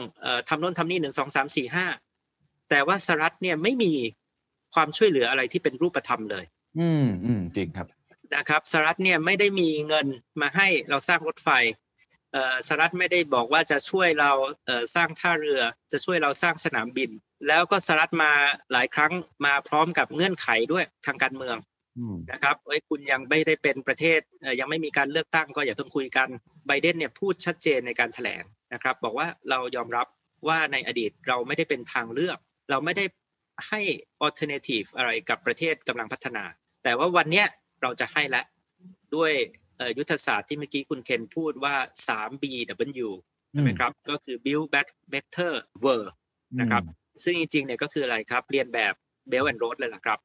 [0.48, 1.86] ทำโน้นทำนี่หนึ่งสองสามสี่ห้า
[2.70, 3.92] แต่ว่าสหรัฐเนี่ยไม่มี
[4.74, 6.44] ความช่วยเหลืออะไรที่เป็นรูปธรรมเลย
[6.78, 7.86] อืมอืมจริงครับ
[8.34, 10.06] นะครับสหรัฐเนี่ยไม่ได้มีเงิน
[10.40, 11.48] มาให้เราสร้างรถไฟ
[12.66, 14.32] สหรัฐไม่ได้บอกว่าจะช่วยเรา
[14.94, 15.60] สร้างท่าเรือ
[15.92, 17.10] จะช่วยเราสร้างสนามบิน
[17.48, 18.32] แล้วก็สหรัฐมา
[18.72, 19.12] หลายครั้ง
[19.46, 21.56] มาพร้อมกับเงื่อนไขด้วยทางการเมือง
[22.32, 24.20] นะครับเอ้ยคุณยังไม่ได้เป็นประเทศ
[24.60, 26.28] ยังไม่มีการเลือกตั้งก็อย่าเพิ่งคุยกัน
[26.66, 30.06] ไบเดนเนี่ยพูดชัดเจนในการแถลงนะครับ บอกว่าเรายอมรับ
[30.48, 32.38] ว่าในอดีตเราไม่ได้เป็นทางเลือก
[32.70, 33.04] เราไม่ได้
[33.68, 33.80] ให้
[34.26, 36.44] alternative อะไรกับประเทศกำลังพัฒนา
[36.84, 37.46] แต่ว่าวันเนี้ย
[37.82, 38.42] เราจะให้ละ
[39.16, 39.32] ด้วย
[39.98, 41.74] ยุทธศาสตร์ที่เมื่อกี้คุณเคนพูดว่า
[42.06, 43.08] 3BW
[43.50, 45.52] ใช่ไหมครับ ก็คือ build back better
[45.84, 46.10] world
[46.60, 46.82] นะครับ
[47.24, 48.94] ซึ่งจริงๆเนี่ยก็คืออะไรครับ เรียนแบบ
[49.30, 50.18] Belt and Road เลยล่ะครับ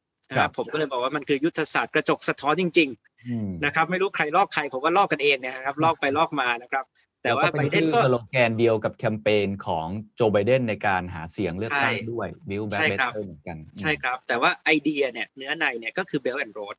[0.58, 2.90] ผมก็เลยบอกว่ามันคือยุทธศาสตร์กระจกสะท้อนจริง
[3.28, 6.86] ๆ นะครับ ไม่รู้ใครลอกใคร ผมว่าลอกกันเองนะครับ ลอกไปลอกมานะครับ
[7.24, 16.76] แต่ว่าไบเดนก็สโลแกนเดียวกับแคมเปญของโจไบเดนในการหาเสียงเลือกตั้งด้วย build back better เหมือนกัน ใช่ครับ แต่ว่าไอเดียเนี่ยเนื้อในเนี่ยก็คือ Belt and Road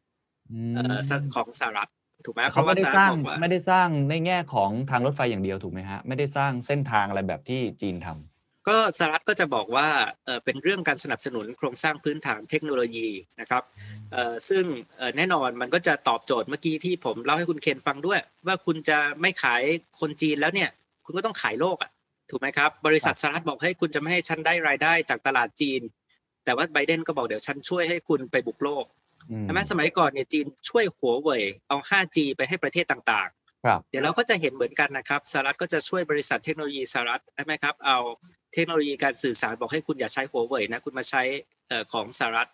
[1.34, 1.90] ของสหรัฐ
[2.24, 9.88] ถูกไหมเขาไม่ได้สร้างไม่ได้สร้างในแง่ของทางรถไฟอย่างเดียวถูกไหมฮะไม่ได้สร้างเส้นทางอะไรแบบที่จีนทำก็สหรัฐก็จะบอกว่า
[10.44, 13.08] เป็นเรื่องการสนับสนุนโครงสร้างพื้นฐานเทคโนโลยี
[13.40, 13.62] นะครับ
[14.48, 14.64] ซึ่ง
[15.16, 19.62] แน่นอนมันก็จะตอบโจทย์เมื่อกี้ที่ผมเล่าให้คุณเคนฟังด้วย ว่าคุณจะไม่ขาย
[20.00, 20.70] คนจีนแล้วเนี่ย
[21.04, 21.90] คุณก็ต้องขายโลกอะ
[22.30, 25.80] ถูกไหมครับ บริษัทสหรัฐบอกให้คุณจะไม่ให้ฉันได้รายได้จากตลาดจีน
[26.44, 28.84] แต่ว่าไบเดนก็บอกเดี๋ยวฉันช่วยให้คุณไปบุกโลก
[29.42, 37.98] ใช่ไหมสมัยก่อนเนี่ยจีนช่วยหัวเว่ยเอา 5G ไปให้ประเทศต่างๆ เดี๋ยวเราก็จะเห็นเหมือนกันนะครับสหรัฐก็จะช่วยบริษัทเทคโนโลยีสหรัฐใช่ไหมครับเอา
[38.54, 41.22] เทคโนโลยีการสื่อสารบอกให้คุณอย่าใช้หัวเว่ยนะคุณมาใช้
[41.92, 42.50] ของสหรัฐ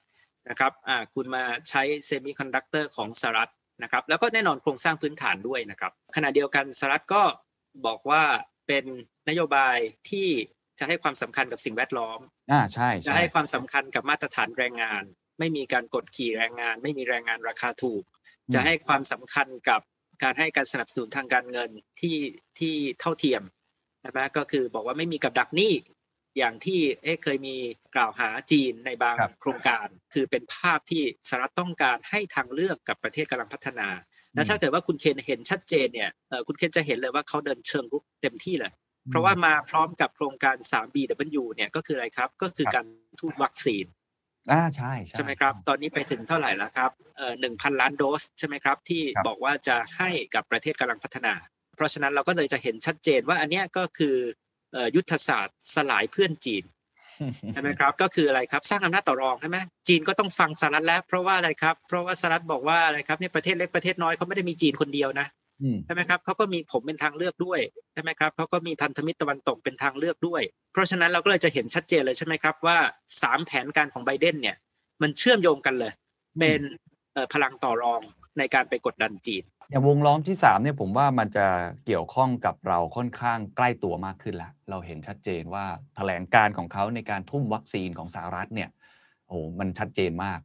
[0.48, 3.50] นะครับอ่าคุณมาใช้เซมิคอนดักเตอร์ของสหรัฐ
[3.82, 7.22] นะครับแล้วก็แน่นอนโครงสร้างพื้นฐานด้วยนะครับขณะเดียวกันสหรัฐก็
[7.86, 8.22] บอกว่า
[8.66, 8.84] เป็น
[9.28, 9.76] นโยบาย
[10.10, 10.28] ที่
[10.78, 15.02] จะให้ความสำคัญกับสิ่งแวดล้อมอ่าใช่จะใช่ให้ความสำคัญกับมาตรฐานแรงงาน
[15.38, 18.02] ไม่มีการกดขี่แรงงาน ไม่มีแรงงานราคาถูก
[18.54, 19.80] จะให้ความสำคัญกับ
[20.22, 21.70] การให้การสนับสนุนทางการเงิน
[22.00, 22.18] ที่
[22.58, 23.42] ที่เท่าเทียม
[24.04, 25.74] นะก็คือบอกว่าไม่มีกับดักหนี้
[26.38, 27.56] อย่างที่เอ๊ะเคยมี
[27.94, 33.88] กล่าวหาจีนในบางครับโครงการ คือเป็นภาพที่สหรัฐต้องการให้ทางเลือกกับประเทศกำลังพัฒนา
[34.34, 38.72] แล้วถ้าเกิดว่าคุณเคนเห็นชัดเจนเนี่ยเอ่อคุณเคนจะเห็นเลยว่าเขาเดินเชิงรุกเต็มที่เลย
[39.10, 42.86] เพราะว่ามาพร้อมกับโครงการ 3BW เนี่ยก็คืออะไรครับ ก็คือการ
[43.20, 43.84] ทูตวัคซีน
[44.52, 51.34] อ่าใช่ใช่ไหมครับ ตอนนี้ไปถึงเท่าไหร่แล้วครับเอ่อหนึ่งพันล้านโดสใช่ไหมครับ ที่ครับบอกว่าจะให้กับประเทศกำลังพัฒนา
[51.76, 54.16] เพราะฉะนั้นเราก็เลยจะเห็นชัดเจนว่าอันเนี้ยก็คือ
[54.72, 56.64] เอ่อยุทธศาสตร์สลายเพื่อนจีน
[57.52, 65.37] ใช่ไหมครับก็คืออะไรครับสร้างอำนาจต่อรองใช่ไหมจีนก็ต้องฟังสหรัฐแล้ว เพราะว่าอะไรครับ เพราะว่าสหรัฐบอกว่าอะไรครับเนี่ยประเทศเล็กประเทศน้อยเขาไม่ได้มีจีนคนเดียวนะอืม
[65.86, 67.60] ใช่ไหมครับเขาก็มีผมเป็นทางเลือกด้วย
[67.94, 70.42] ใช่ไหมครับเขาก็มีพันธมิตรตะวันตกเป็นทางเลือกด้วย
[70.72, 72.78] เพราะฉะนั้นเราก็เลยจะเห็นชัดเจนเลยใช่ไหมครับว่า
[73.22, 74.56] สามแผนการของไบเดนเนี่ย
[75.02, 75.92] มันเชื่อมโยงกันเลย
[76.40, 76.60] เป็น
[77.12, 78.00] เอ่อพลังต่อรอง
[78.38, 81.46] ในการไปกดดันจีนอย่างวงล้อมที่3เนี่ยผมว่ามันจะ
[81.86, 85.64] เกี่ยวข้องกับเราค่อนข้างใกล้ตัวมากขึ้นแล้วเราเห็นชัดเจนว่า
[85.96, 88.68] แถลงการของเขาในการทุ่มวัคซีนของสหรัฐเนี่ย
[89.26, 90.38] โอ้โหมันชัดเจนมาก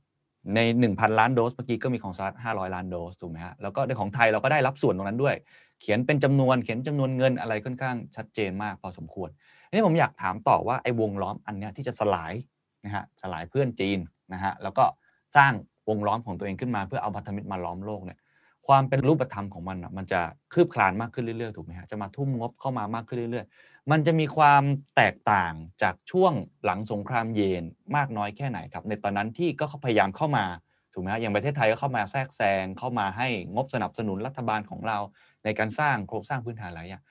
[0.56, 5.36] ใน 1,000 ล้านโดสเมื่อกี้ก็มีของสหรัฐ500 ล้านโดสถูกไหมฮะแล้วก็ในของไทยเราก็ได้รับส่วนตรงนั้นด้วย
[5.82, 9.30] เขียนเป็นจำนวนเขียนจำนวนเงินอะไรค่อนข้างชัดเจนมากพอสมควร
[9.70, 12.34] ทีนี้ผมอยากถามต่อว่าไอ้วงล้อมอันเนี้ยที่จะสลาย
[12.86, 14.00] นะฮะสลายเพื่อนจีน
[14.34, 14.86] นะฮะแล้วก็
[15.36, 15.54] สร้าง
[15.90, 18.20] วงล้อมของตัวเองขึ้นมาเพื่อเอาพันธมิตรมาล้อมโลกเนี่ย
[18.68, 20.20] ความเป็นรูปธรรมของมันอะมันจะ
[20.54, 24.64] คืบคลานมากขึ้นเรื่อยๆถูกไหมฮะจะมาทุ่มงบเข้ามามากขึ้นเรื่อยๆ มันจะมีความ
[24.96, 26.34] แตกต่างจากช่วง
[26.66, 27.64] หลังสงครามเย็น
[27.96, 30.46] มากน้อยแค่ไหนครับ ในตอนนั้นที่ก็พยายามเข้ามา
[30.94, 34.98] ถูกไหมฮะอย่างประเทศไทยก็เข้ามาแทรกแซงเข้ามาให้งบสนับสนุนรัฐบาลของเรา
[35.44, 37.04] ในการสร้างโครงสร้างพื้นฐานหลายอย่าง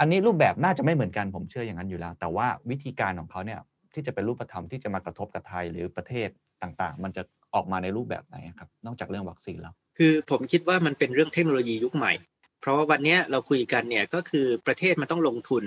[0.00, 3.60] อันนี้รูปแบบน่าจะไม่เหมือนกันผมเชื่ออย่างนั้นอยู่แล้ว แต่ว่าวิธีการของเขาเนี่ย
[3.94, 6.28] ที่จะเป็นรูปธรรมที่จะมากระทบกับไทยหรือประเทศ
[6.62, 7.22] ต่างๆ มันจะ
[7.54, 12.12] ออกมาในรูปแบบไหนครับ นอกจากเรื่องวัคซีนแล้ว คือผมคิดว่ามันเป็นเรื่องเทคโนโลยียุคใหม่
[12.60, 15.64] เพราะว่าวันนี้เราคุยกันเนี่ยก็คือประเทศมันต้องลงทุน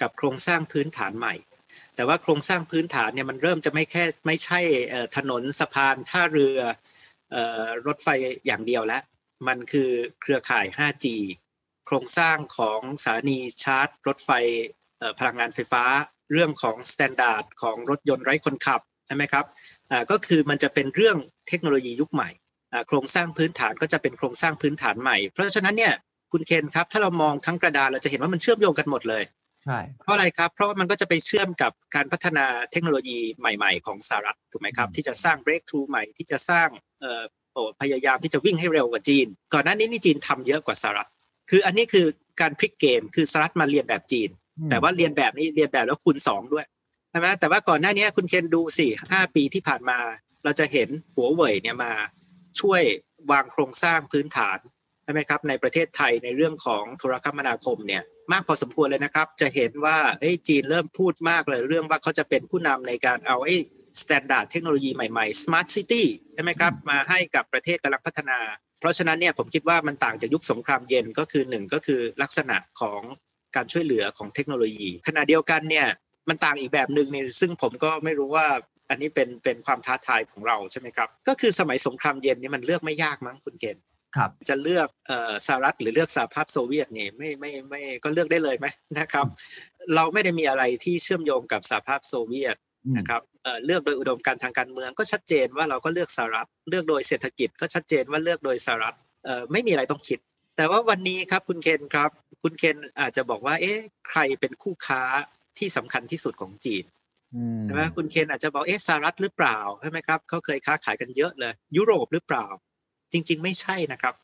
[0.00, 1.34] กับโครงสร้างพื้นฐานใหม่
[1.96, 4.60] แต่ว่าโครงสร้างพื้นฐานเนี่ยมันเริ่มจะไม่แค่ไม่ใช่
[5.16, 6.58] ถนนสะพานท่าเรือ
[7.86, 8.08] รถไฟ
[8.46, 9.02] อย่างเดียวแล้ว
[9.48, 9.90] มันคือ
[10.20, 11.06] เครือข่าย 5G
[11.86, 14.30] โครงสร้างของสถานีชาร์จ รถไฟ
[15.18, 15.84] พลังงานไฟฟ้า
[16.32, 19.44] เรื่องของ standard ของรถยนต์ไร้คนขับใช่ไหมครับ
[20.10, 21.16] ก็คือมันจะเป็นเรื่อง
[21.48, 22.30] เทคโนโลยียุคใหม่
[22.88, 25.94] โครงสร้างพื้นฐานก็จะเป็นโครงสร้างพื้นฐานใหม่ เพราะฉะนั้นเนี่ย
[26.32, 29.22] คุณเคนครับถ้าเรามองทั้งกระดานเราจะเห็นว่ามันเชื่อมโยงกันหมดเลย
[29.66, 36.68] ใช่เพราะอะไรครับ เพราะว่ามันก็จะไปเชื่อมกับการพัฒนาเทคโนโลยีใหม่ ๆ ของสหรัฐถูกไหมครับ ที่จะสร้าง breakthrough ใหม่ที่จะสร้าง
[37.00, 41.08] เอ่อโอ้พยายามที่จะวิ่งให้เร็วกว่าจีน ก่อนหน้านี้นี่จีนทำเยอะกว่าสหรัฐ
[41.50, 42.06] คืออันนี้คือ
[42.40, 44.30] การพลิกเกมคือสหรัฐมาเลียนแบบจีน
[44.70, 46.66] แต่ว่าเลียนแบบนี้เลียนแบบแล้วคูณสองด้วย
[47.10, 49.98] ใช่ไหมแต่ว่าก่อนหน้านี้คุณเคนดูสิห้าปีที่ผ่านมา
[50.44, 51.92] เราจะเห็นหัวเว่ยเนี่ยมา
[52.60, 52.82] ช่วย
[53.30, 54.58] วางโครงสร้างพื้นฐาน
[55.04, 58.02] ใช่ไหมครับในประเทศไทยในเรื่องของโทรคมนาคมเนี่ย
[58.32, 63.56] มากพอสมควรเลยนะครับ จะเห็นว่าเอ้ยจีนเริ่มพูดมากเลยเรื่องว่าเขาจะเป็นผู้นำในการเอาไอ้
[64.02, 68.38] standard เทคโนโลยีใหม่ๆ smart city ใช่ไหมครับ มาให้กับประเทศกำลังพัฒนา
[68.80, 73.00] เพราะฉะนั้นเนี่ยผมคิดว่ามันต่างจากยุคสงครามเย็นก็คือหนึ่งก็คือลักษณะของ
[73.56, 75.86] การช่วยเหลือของเทคโนโลยี ขณะเดียวกันเนี่ย
[76.28, 78.46] มันต่างอีกแบบหนึ่งเนี่ยซึ่งผมก็ไม่รู้ว่า
[78.90, 83.93] อันนี้เป็นเป็นความท้าทายของเราใช่ไหมครับ ก็คือสมัยสงครามเย็นนี่มันเลือกไม่ยากมั้งคุณเกณฑ์ครับ
[84.50, 88.66] จะเลือกเอ่อสหรัฐหรือเลือกสหภาพโซเวียตนี่ไม่ไม่ไม่ก็เลือกได้เลยไหม
[88.98, 89.26] นะครับ
[89.94, 92.56] เราไม่ได้มีอะไรที่เชื่อมโยงกับสหภาพโซเวียต
[92.96, 100.18] นะครับเอ่อเลือกโดยอุดมการณ์ทางการเมืองก็ชัดเจนว่าเราก็เลือกสหรัฐเลือกโดยเศรษฐกิจก็ชัดเจนว่าเลือกโดยสหรัฐเอ่อไม่มีอะไรต้องคิด
[100.56, 102.10] แต่ว่าวันนี้ครับคุณเคนครับ
[102.42, 105.02] คุณเคนอาจจะบอกว่าเอ๊ะใครเป็นคู่ค้า
[105.58, 106.84] ที่สำคัญที่สุดของจีน
[107.34, 112.46] อืมใช่ไหมคุณเคนอาจจะบอกเอ๊ะสหรัฐหรือเปล่าใช่ไหมครับเขาเคยค้าขายกันเยอะเลย ยุโรปหรือเปล่า
[113.14, 114.14] จริง ๆ ไม่ใช่นะครับ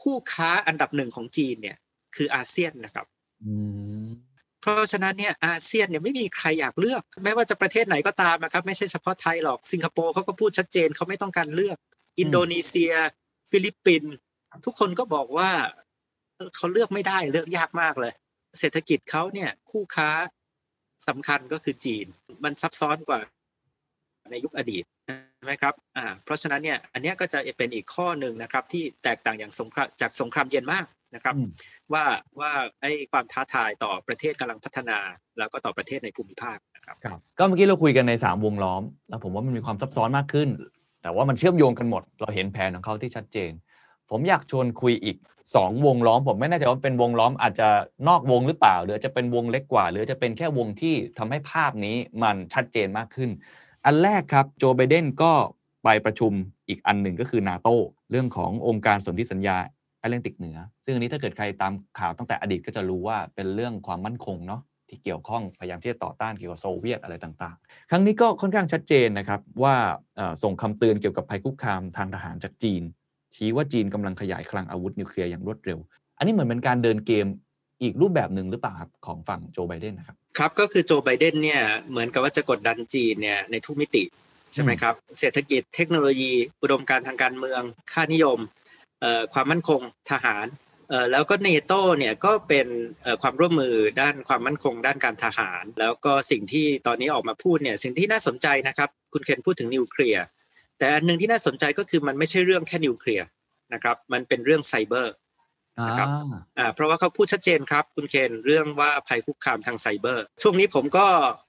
[0.00, 1.76] คู่ค้าอันดับหนึ่งของจีนเนี่ย
[2.16, 3.06] คืออาเซียนนะครับ
[3.44, 3.54] อื
[4.06, 4.08] ม
[4.60, 11.78] เพราะฉะนั้นเนี่ยอาเซียนเนี่ยไม่มีใครอยากเลือกไม่ว่าจะประเทศไหนก็ตามนะครับ ไม่ใช่เฉพาะไทยหรอกสิงคโปร์เขาก็พูดชัดเจนเขาไม่ต้องการเลือก
[12.18, 12.92] อินโดนีเซีย
[13.50, 14.14] ฟิลิปปินส์
[14.66, 15.50] ทุกคนก็บอกว่า
[16.56, 18.12] เขาเลือกไม่ได้เลือกยากมากเลย
[18.58, 20.10] เศรษฐกิจเขาเนี่ยคู่ค้า
[21.08, 22.06] สำคัญก็คือจีน
[22.44, 23.20] มันซับซ้อนกว่า
[24.30, 31.50] ในยุคอดีตใช่ ไหมครับอ่าเพราะฉะนั้นเนี่ยอันเนี้ยก็จะเป็นอีกข้อหนึ่งนะครับที่แตกต่างอย่างสงครามจากสงครามเย็นมากนะครับอืม
[31.92, 32.04] ว่า
[32.40, 34.98] ว่าไอ้ความท้าทายต่อประเทศกำลังพัฒนา
[35.38, 40.48] แล้วก็ต่อประเทศในภูมิภาคนะครับครับก็เมื่อกี้เราคุยกันใน 3 วงล้อม แล้วผมว่ามันมีความซับซ้อนมากขึ้น
[41.02, 43.50] แต่ว่ามันเชื่อมโยงกันหมด เราเห็นแผนของเขาที่ชัดเจน
[44.10, 45.16] ผมอยากชวนคุยอีก
[45.54, 47.68] สองวงล้อม ผมไม่แน่ใจว่าเป็นวงล้อมอาจจะ
[48.08, 53.30] นอกวงหรือเปล่า หรือจะเป็นวงเล็กกว่า หรือจะเป็นแค่วงที่ทำให้ภาพนี้มันชัดเจนมากขึ้น
[53.84, 55.32] อันแรกครับโจไบเดนก็
[55.84, 56.32] ไปประชุม
[56.68, 57.68] อีกอันหนึ่งก็คือนาโต
[58.10, 59.56] เรื่องขององค์การสนธิสัญญา
[60.00, 69.74] แอตแลนติกเหนือ ซึ่งอันนี้ถ้าเกิดใครตามข่าวตั้งแต่อดีตก็จะรู้ว่าเป็นเรื่องความมั่นคงเนาะที่เกี่ยวข้องพยายามที่จะต่อต้านเกี่ยวกับโซเวียตอะไรต่างๆ ครั้งนี้ก็ค่อนข้างชัดเจนนะครับว่า
[70.42, 72.82] ส่งคำเตือนเกี่ยวกับภัยคุกคามทางทหารจากจีน
[73.34, 75.78] ชี้ว่าจีนกำลังขยายคลังอาวุธนิวเคลียร์อย่างรวดเร็ว
[76.18, 77.26] อันนี้เหมือนเป็นการเดินเกม
[77.82, 84.04] อีกรูปแบบหนึ่งหรือเปล่าครับของฝั่งโจไบเดนนะครับ ครับก็คือโจไบเดนเนี่ยเหมือนกับว่าจะกดดันจีนเนี่ยในทุกมิติ
[84.54, 87.62] ใช่ไหมครับเศรษฐกิจเทคโนโลยีอุดมการทางการเมือง
[87.92, 88.38] ค่านิยม
[89.34, 90.46] ความมั่นคงทหาร
[91.12, 92.68] แล้วก็เนโตเนี่ยก็เป็น
[93.22, 100.24] ความร่วมมือด้านความมั่นคง ด้านการทหาร แล้วก็สิ่งที่ตอนนี้ออกมาพูดเนี่ยสิ่งที่น่าสนใจนะครับคุณเคนพูดถึงนิวเคลียร์
[100.78, 103.26] แต่อันหนึ่งที่น่าสนใจก็คือมันไม่ใช่เรื่องแค่นิวเคลียร์
[103.72, 105.14] นะครับมันเป็นเรื่องไซเบอร์
[105.88, 106.08] นะครับ
[106.58, 111.06] อ่าเพราะว่าเขาพูดชัดเจนครับ คุณเคนเรื่องว่าภัยคุกคามทางไซเบอร์ ช่วงนี้ผมก็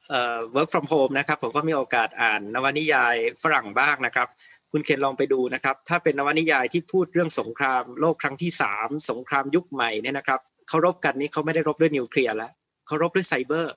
[0.09, 4.28] เอ่อ work from home นะครับ ผมก็มีโอกาสอ่านนวนิยายฝรั่งบ้างนะครับ
[4.72, 12.51] คุณเคนลองไปดูนะครับ ถ้าเป็นนวนิยายที่พูดเรื่องสงครามโลกครั้งที่สามสงครามยุคใหม่เนี่ยนะครับเขารบกันนี้เขาไม่ได้รบด้วยนิวเคลียร์แล้ว
[12.88, 13.74] เขารบด้วยไซเบอร์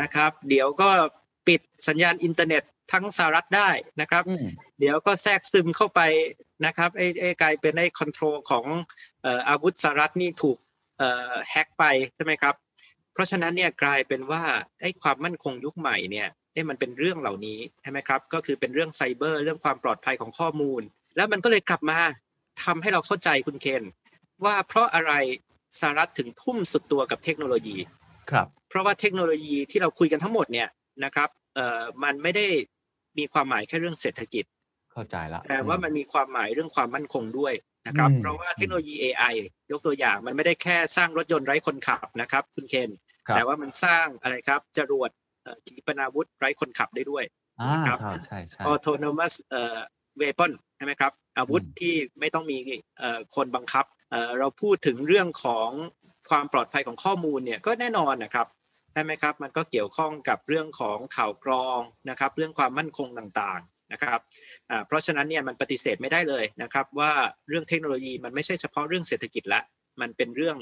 [0.00, 0.88] นะครับ เดี๋ยวก็
[1.48, 3.70] ปิดสัญญาณอินเทอร์เน็ตทั้งสหรัฐได้
[4.00, 4.24] นะครับ
[4.78, 6.00] เดี๋ยวก็แทรกซึมเข้าไป
[6.66, 8.64] นะครับไอ้ไอ้กลายเป็นไอ้ control ของ
[9.48, 10.58] อาวุธสหรัฐนี่ถูก
[11.50, 11.84] แฮ็กไป
[12.14, 12.54] ใช่ไหมครับ
[13.12, 14.42] เพราะฉะนั้นเนี่ยกลายเป็นว่า
[14.80, 20.82] ไอ้ความมั่นคงยุคใหม่เนี่ยเอ๊ะมันเป็นเรื่องเหล่านี้ใช่ไหมครับ ก็คือเป็นเรื่องไซเบอร์เรื่องความปลอดภัยของข้อมูล
[21.16, 21.98] แล้วมันก็เลยกลับมา
[22.64, 23.82] ทำให้เราเข้าใจคุณเคน
[24.44, 25.12] ว่าเพราะอะไร
[25.80, 27.76] สหรัฐถึงทุ่มสุดตัวกับเทคโนโลยี
[28.30, 30.68] ครับเพราะว่าเทคโนโลยีที่เราคุยกันทั้งหมดเนี่ย
[31.04, 32.46] นะครับเอ่อมันไม่ได้
[33.18, 34.44] มีความหมายแค่เรื่องเศรษฐกิจ
[34.94, 37.54] เข้าใจละแต่ว่ามันมีความหมายเรื่องความมั่นคงด้วย
[37.86, 39.34] นะครับ เพราะว่าเทคโนโลยี AI
[39.70, 42.90] ยกตัวอย่างมันไม่ได้แค่สร้างรถยนต์ไร้คนขับนะครับ คุณเคน
[43.36, 45.10] แต่ว่ามันสร้างอะไรครับจรวด
[45.66, 47.24] ขีปนาวุธไร้คนขับได้ด้วย
[47.72, 49.78] นะครับใช่ใช่ autonomous เอ่อ
[50.20, 52.56] weapon ใช่ไหมครับ อาวุธที่ไม่ต้องมี
[52.98, 55.68] เอ่อคนบังคับเอ่อเราพูดถึงเรื่องของ
[56.30, 58.46] ความปลอดภัยของข้อมูลเนี่ยก็แน่นอนนะครับ
[58.92, 61.80] ใช่ไหมครับ มันก็เกี่ยวข้องกับเรื่องของข่าวกรอง
[62.10, 64.20] นะครับ เรื่องความมั่นคงต่างๆ นะครับ
[64.86, 67.12] เพราะฉะนั้นเนี่ยมันปฏิเสธไม่ได้เลยนะครับว่า
[67.48, 69.60] เรื่องเทคโนโลยีมันไม่ใช่เฉพาะเรื่องเศรษฐกิจละ
[70.00, 70.56] มันเป็นเรื่อง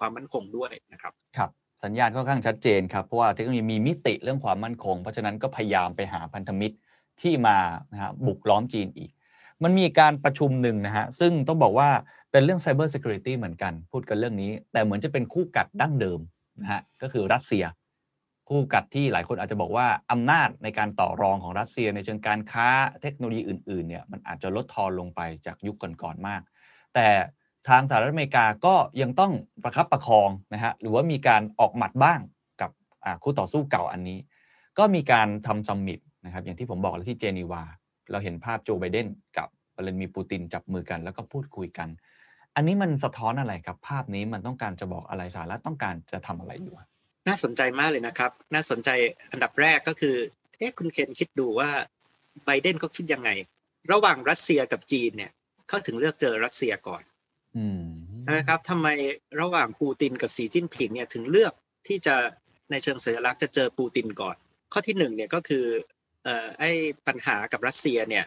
[0.00, 1.50] ความมั่นคงด้วยนะครับครับ
[1.84, 6.76] สัญญาณค่อนข้างชัดเจนครับเพราะว่าเทคโนโลยีมีมิติเรื่องความมั่นคง เพราะฉะนั้นก็พยายามไปหาพันธมิตร
[7.20, 7.58] ที่มา
[7.92, 9.10] นะฮะบุกล้อมจีนอีก
[9.62, 11.88] มันมีการประชุมหนึ่งนะฮะซึ่งต้องบอกว่า
[12.30, 16.20] เป็นเรื่อง Cyber Security เหมือนกัน พูดกันเรื่องนี้ แต่เหมือนจะเป็นคู่กัดดั้งเดิม
[16.60, 17.64] นะฮะก็คือรัสเซีย
[18.48, 22.68] คู่กัดที่หลายคนอาจจะบอกว่าอำนาจในการต่อรองของรัสเซียในเชิงการค้า
[23.02, 26.42] เทคโนโลยีอื่นๆเนี่ยมันอาจจะลดทอนลงไปจากยุคก่อนๆมาก
[26.94, 27.08] แต่
[27.68, 29.32] ทางสหรัฐอเมริกาก็ยังต้อง
[29.62, 32.20] ประคับประคองนะฮะหรือว่ามีการออกหมัดบ้าง
[32.60, 32.70] กับ
[33.22, 34.18] คู่ต่อสู้เก่าอันนี้
[34.78, 37.62] ก็มีการทำซัมมิตนะครับอย่างที่ผมบอกแล้วที่เจนีวา
[38.10, 41.88] เราเห็นภาพโจไบเดนกับวลาดิมีปูตินจับมือกัน แล้วก็พูดคุยกัน
[42.54, 46.74] อันนี้มันสะท้อนอะไรครับภาพนี้มันต้องการจะบอกอะไรสหรัฐต้องการจะทำอะไรอยู่
[47.28, 48.90] น่าสนใจมากเลยนะครับ น่าสนใจ
[49.30, 50.16] อันดับแรกก็คือ
[50.58, 51.70] เอ๊ะคุณเคนคิดดูว่า
[52.44, 53.30] ไบเดนเขาคิดยังไง
[53.92, 55.32] ระหว่างรัสเซียกับจีนเนี่ย
[55.68, 57.02] เขาถึงเลือกเจอรัสเซียก่อน
[58.38, 58.88] นะครับทำไม
[59.40, 61.52] ระหว่างปูตินกับสีจิ้นผิงเนี่ยถึงเลือก
[61.86, 62.14] ที่จะ
[62.70, 64.36] ในเชิงสัญลักษณ์จะเจอปูตินก่อน
[64.72, 65.64] ข้อที่หนึ่งเนี่ยก็คือ
[66.24, 66.70] เอ่อไอ้
[67.06, 68.24] ปัญหากับรัสเซียเนี่ย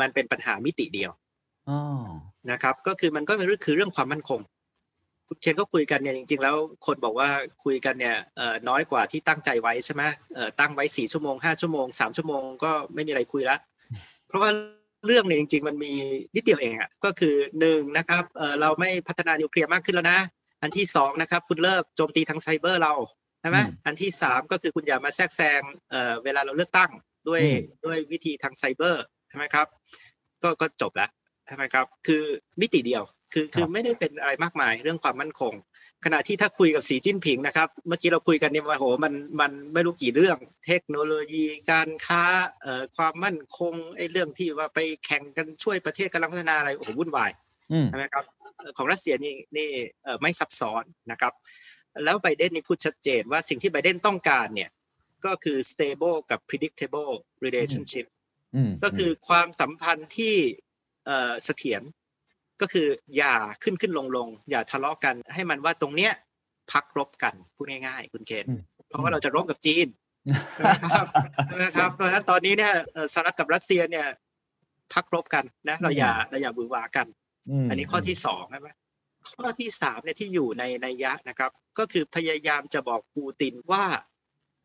[0.00, 1.10] มันเป็นปัญหามิติเดียว
[2.50, 4.40] นะครับ ก็คือมันก็เป็นเรื่องคือเรื่องความมั่นคง
[5.28, 6.56] คุณเคนก็คุยกันเนี่ยจริง ๆ แล้ว
[6.86, 7.28] คนบอกว่า
[7.64, 8.16] คุยกันเนี่ย
[8.68, 10.02] น้อยกว่าที่ตั้งใจไว้ใช่ไหม
[10.60, 13.56] ตั้งไว้สี่ชั่วโมงห้าชั่วโมงสามชั่วโมงก็ไม่มีอะไรคุยละ
[14.26, 14.50] เพราะว่า
[15.06, 15.92] เรื่องเนี่ยจริง ๆ มันมี
[16.34, 18.24] นิดเดียวเองอะก็คือหนึ่งนะครับ
[18.60, 20.20] เราไม่พัฒนานิวเคลียร์มากขึ้นแล้วนะ
[20.62, 22.94] อันที่สองนะครับ คุณเลิกโจมตีทางไซเบอร์เรา
[23.40, 25.60] ใช่ไหมอันที่สามก็คือคุณอย่ามาแทรกแซง
[25.90, 26.90] เอ่อเวลาเราเลือกตั้ง
[27.28, 27.42] ด้วย
[27.84, 29.66] ด้วยวิธีทางไซเบอร์ใช่ไหมครับ
[30.42, 31.10] ก็ก็จบแล้ว
[31.46, 32.22] ใช่ไหมครับ คือ
[32.60, 33.02] มิติเดียว
[33.32, 35.54] คือคือไม่ได้เป็นอะไรมากมายเรื่องความมั่นคง
[36.04, 42.22] ขณะที่ถ้าคุยกับสีจิ้นผิงนะครับ เมื่อกี้เราคุยกันเนี่ยว่าโหมันมันไม่รู้กี่เรื่อง เทคโนโลยีการค้า
[42.62, 47.30] เอ่อความมั่นคงไอ้เรื่องที่ว่าไปแข่งกันช่วยประเทศกำลังพัฒนาอะไรโอ้โหวุ่นวาย
[47.88, 48.24] ใช่ไหมครับ
[48.76, 49.68] ของรัสเซียนี่นี่
[50.22, 51.32] ไม่ซับซ้อนนะครับ
[52.04, 54.70] แล้วไบเดนนี่พูดชัดเจนว่าสิ่งที่ไบเดนต้องการเนี่ย
[55.24, 57.12] ก็คือ stable กับ predictable
[57.44, 58.06] relationship
[58.84, 60.34] ก็คือความสัมพันธ์ที่
[61.06, 61.82] เสถียร
[62.60, 62.86] ก็คือ
[63.16, 66.12] อย่าขึ้นขึ้นลงลงอย่าทะเลาะกัน ให้มันว่าตรงเนี้ย
[66.72, 68.46] พักรบกันพูดง่ายๆ คุณเคน
[68.88, 69.86] เพราะว่าเราจะรบกับจีน
[70.68, 71.06] นะครับ
[71.62, 72.72] นะครับเพราะฉะนั้นตอนนี้เนี่ย
[73.12, 74.06] สหรัฐกับรัสเซียเนี่ย
[74.94, 77.06] พักรบกันนะ เราอย่าเราอย่าบือวากัน
[77.64, 78.70] มอันนี้ข้อที่สองใช่ไหม
[79.38, 83.84] ข้อที่สามเนี่ยที่อยู่ในในยยะนะครับ ก็คือพยายามจะบอกปูตินว่า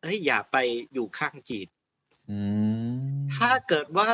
[0.02, 0.56] เฮ้ยอย่าไป
[0.92, 1.68] อยู่ข้างจีน
[2.30, 2.38] อื
[3.14, 4.10] มถ้าเกิดว่า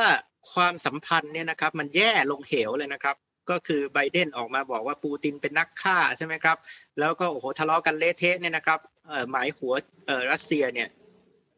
[0.53, 3.15] ความสัมพันธ์เนี่ยนะครับ มันแย่ลงเหวเลยนะครับ
[3.51, 6.57] ก็คือไบเดนออกมาบอกว่าปูตินเป็นนักฆ่าใช่ไหมครับ
[6.99, 8.79] แล้วก็โอ้โหทะเลาะกันเละเทะเนี่ยนะครับ
[9.09, 9.73] เอ่อหมายหัว
[10.07, 10.89] เอ่อรัสเซียเนี่ย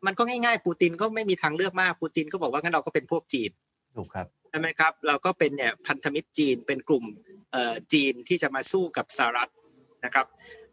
[0.05, 3.51] มันก็ง่ายๆ ปูตินก็ไม่มีทางเลือกมากปูตินก็บอกว่างั้นเราก็เป็นพวกจีน
[3.97, 7.05] ถูกครับใช่ไหมครับ เราก็เป็นเนี่ยพันธมิตรจีนเป็นกลุ่ม
[7.51, 9.51] เอ่อจีนที่จะมาสู้กับสหรัฐ
[10.05, 10.25] นะครับ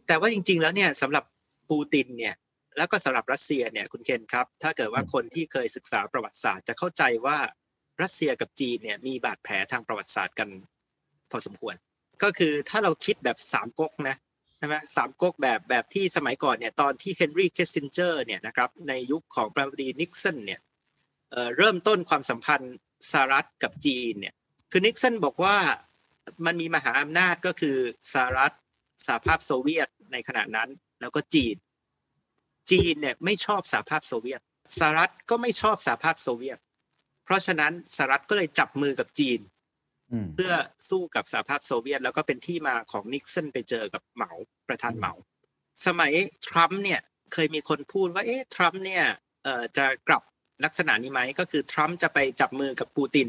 [0.07, 1.25] แต่ว่าจริง ๆ แล้วเนี่ยสำหรับ
[1.71, 2.35] ปูตินเนี่ย
[2.77, 7.39] แล้วก็สำหรับรัสเซียเนี่ยคุณเคนครับ ถ้าเกิดว่าอืมคนที่เคยศึกษาประวัติศาสตร์จะเข้าใจว่า
[8.03, 10.49] รัสเซียกับจีนเนี่ยมีบาดแผลทางประวัติศาสตร์กัน
[11.31, 11.75] พอสมควร
[12.23, 14.17] ก็คือถ้าเราคิดแบบสามก๊กนะ
[14.59, 20.61] ใช่ไหมสามก๊กแบบแบบที่สมัยก่อนเนี่ยตอนที่เฮนรี่คิสซินเจอร์เนี่ยนะครับในยุคของประธานาธิบดีนิกสันเนี่ย
[21.57, 22.75] เริ่มต้นความสัมพันธ์
[23.11, 24.35] สหรัฐกับจีนเนี่ย
[24.71, 25.57] คือนิกสันบอกว่า
[26.47, 27.77] มันมีมหาอำนาจก็คือ
[28.13, 28.53] สหรัฐ
[29.07, 30.69] สหภาพโซเวียตในขณะนั้น
[31.01, 31.57] แล้วก็จีน
[32.71, 34.41] จีนเนี่ยไม่ชอบสหภาพโซเวียต
[34.79, 36.59] สหรัฐก็ไม่ชอบสหภาพโซเวียต
[37.25, 39.41] เพราะฉะนั้นสหรัฐก็เลยจับมือกับจีน
[40.37, 40.53] เพื่อ
[40.91, 44.31] สู้กับสหภาพโซเวียต แล้วก็เป็นที่มาของนิกสันไปเจอกับเหมา
[44.69, 45.13] ประธานเหมา
[45.87, 46.13] สมัย
[46.49, 47.01] ทรัมป์เนี่ย
[47.33, 49.05] เคยมีคนพูดว่าเอ๊ะทรัมป์เนี่ย
[49.77, 50.23] จะกลับ
[50.65, 53.29] ลักษณะนี้ไหมก็คือทรัมป์จะไปจับมือกับปูติน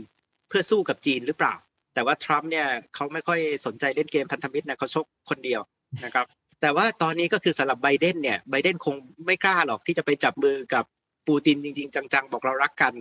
[0.49, 1.55] เพื่อสู้กับจีนหรือเปล่า
[1.93, 5.61] แต่ว่าทรัมป์เนี่ยเขาไม่ค่อยสนใจเล่นเกมพันธมิตรนะเขาชกคนเดียว
[6.05, 6.25] นะครับ
[6.61, 10.85] แต่ว่าตอนนี้ก็คือสำหรับไบเดนเนี่ยไบเดนคงไม่กล้าหรอกที่จะไปจับมือกับ
[11.27, 12.93] ปูตินจริง ๆ จังๆ บอกเรารักกัน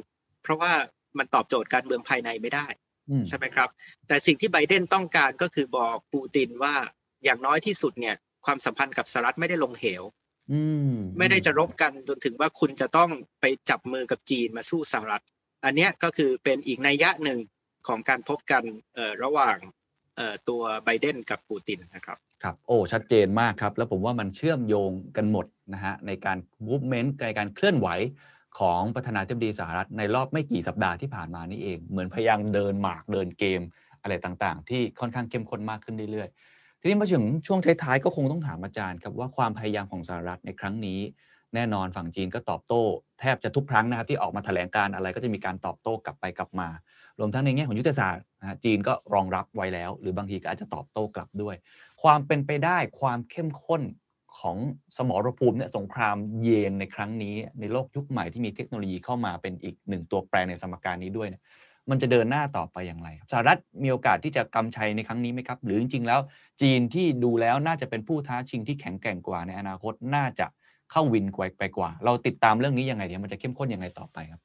[0.42, 0.72] เพราะว่า
[1.18, 2.66] มันตอบโจทย์การเมืองภายในไม่ได้
[3.28, 3.68] ใช่ไหมครับ
[4.08, 6.74] แต่สิ่งที่ไบเดนต้องการก็คือบอกปูตินว่า
[7.24, 10.02] อย่างน้อยที่สุดเนี่ย ความสัมพันธ์กับสหรัฐไม่ได้ลงเหว
[10.52, 10.60] อื
[10.92, 15.24] มไม่ได้จะรบกันจนถึงว่าคุณจะต้องไปจับมือกับจีนมาสู้สหรัฐ
[15.64, 17.38] อันเนี้ยก็คือเป็นอีกนัยยะหนึ่ง
[17.88, 18.62] ของการพบกัน
[18.94, 19.56] เอ่อระหว่าง
[20.16, 27.88] เอ่อตัวไบเดนกับปูตินนะครับครับโอ้ชัดเจนมากครับ แล้วผมว่ามันเชื่อมโยงกันหมดนะฮะในการ movement ในการเคลื่อนไหว
[28.58, 33.60] ของประธานาธิบดีสหรัฐในรอบไม่กี่สัปดาห์ที่ผ่านมานี่เอง เหมือนพยายามเดินหมากเดินเกม
[34.02, 41.00] อะไรต่างๆ ที่ค่อนข้างเข้มข้นมากขึ้นเรื่อยๆ ทีนี้มาถึงช่วงท้ายๆก็คงต้องถามอาจารย์ครับว่าความพยายามของสหรัฐในครั้งนี้
[41.54, 42.82] แน่นอนฝั่งจีนก็ตอบโต้
[43.20, 46.68] แทบจะทุกครั้งนะครับที่ออกมาแถลงการอะไรก็จะมีการตอบโต้กลับไปกลับมา
[47.18, 51.56] รวมทั้งในแง่ของยุทธศาสตร์นะจีนก็รองรับไว้แล้ว หรือบางทีก็อาจจะตอบโต้กลับด้วย
[52.02, 53.82] ความเป็นไปได้ความเข้มข้น
[54.40, 54.56] ของ
[54.96, 61.42] สมรภูมิเนี่ยสงครามเย็นในครั้งนี้ ในโลกยุคใหม่ที่มีเทคโนโลยีเข้ามาเป็นอีกหนึ่งตัวแปรในสมการนี้ด้วยเนี่ย
[61.90, 66.20] มันจะเดินหน้าต่อไปอย่างไรครับสหรัฐมีโอกาสที่จะกำชัยในครั้งนี้ไหมครับ หรือจริงๆแล้ว
[66.60, 70.46] จีนที่ดูแล้วน่าจะเป็นผู้ท้าชิงที่แข็งแกร่งกว่าในอนาคตน่าจะ
[70.90, 74.40] เข้าวินกว่าไปกว่า เราติดตามเรื่องนี้ยังไงเนี่ยมันจะเข้มข้นยังไงต่อไปครับ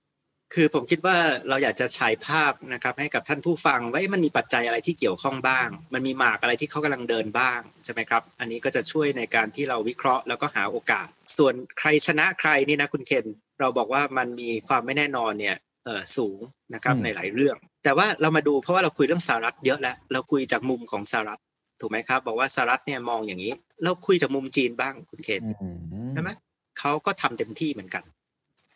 [0.54, 1.18] คือผมคิดว่า
[1.50, 13.26] เราอยากจะฉายภาพนะครับให้กับท่านผู้ฟังว่าเอ๊ะมันมีปัจจัยอะไรที่เกี่ยวข้องบ้าง มันมีหมากอะไรที่เขากำลังเดินบ้างใช่ไหมครับ อันนี้ก็จะช่วยในการที่เราวิเคราะห์แล้วก็หาโอกาส ส่วนใครชนะใครนี่นะคุณเคน
[13.60, 16.40] เราบอกว่ามันมีความไม่แน่นอนเนี่ยเออสูง
[16.74, 21.42] นะครับอืมในหลายเรื่อง แต่ว่าเรามาดูเพราะว่าเราคุยเรื่องสหรัฐเยอะแล้วเราคุยจากมุมของสหรัฐ
[21.82, 25.78] ถูกไหมครับ บอกว่าสหรัฐเนี่ยมองอย่างนี้ เราคุยจากมุมจีนบ้างคุณเคนอืม
[26.14, 26.30] ใช่ไหม
[26.80, 28.04] เขาก็ทำเต็มที่เหมือนกัน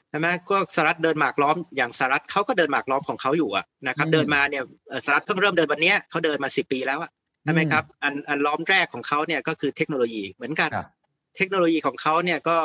[0.10, 7.12] ใช่ไหมก็สหรัฐเดินหมากล้อมอย่างสหรัฐเขาก็เดินหมากล้อมของเขาอยู่อะนะครับเดินมาเนี่ยเอ่อสหรัฐเพิ่งเริ่มเดินวันเนี้ยเขาเดินมาสิปีแล้วอะ
[7.44, 10.88] ใช่ไหมครับอันอันล้อมแรกของเขาเนี่ยก็คือเทคโนโลยีเหมือนกันครับ
[11.38, 12.58] เทคโนโลยีของเขาเนี่ยก็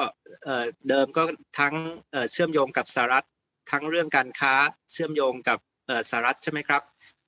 [0.44, 1.22] เอ่อเดิมก็
[1.58, 1.74] ทั้ง
[2.12, 3.26] เอ่อเชื่อมโยงกับสหรัฐ
[3.70, 4.54] ทั้งเรื่องการค้า
[4.92, 6.82] เชื่อมโยงกับเอ่อสหรัฐใช่ไหมครับ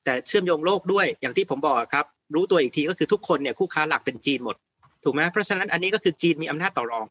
[0.04, 4.56] แต่เชื่อมโยงโลกด้วยอย่างที่ผมบอกครับ รู้ตัวอีกทีก็คือทุกคนเนี่ยคู่ค้าหลักเป็นจีนหมด
[5.04, 7.04] ถูกไหมเพราะฉะนั้นอันนี้ก็คือจีนมีอำนาจต่อรอง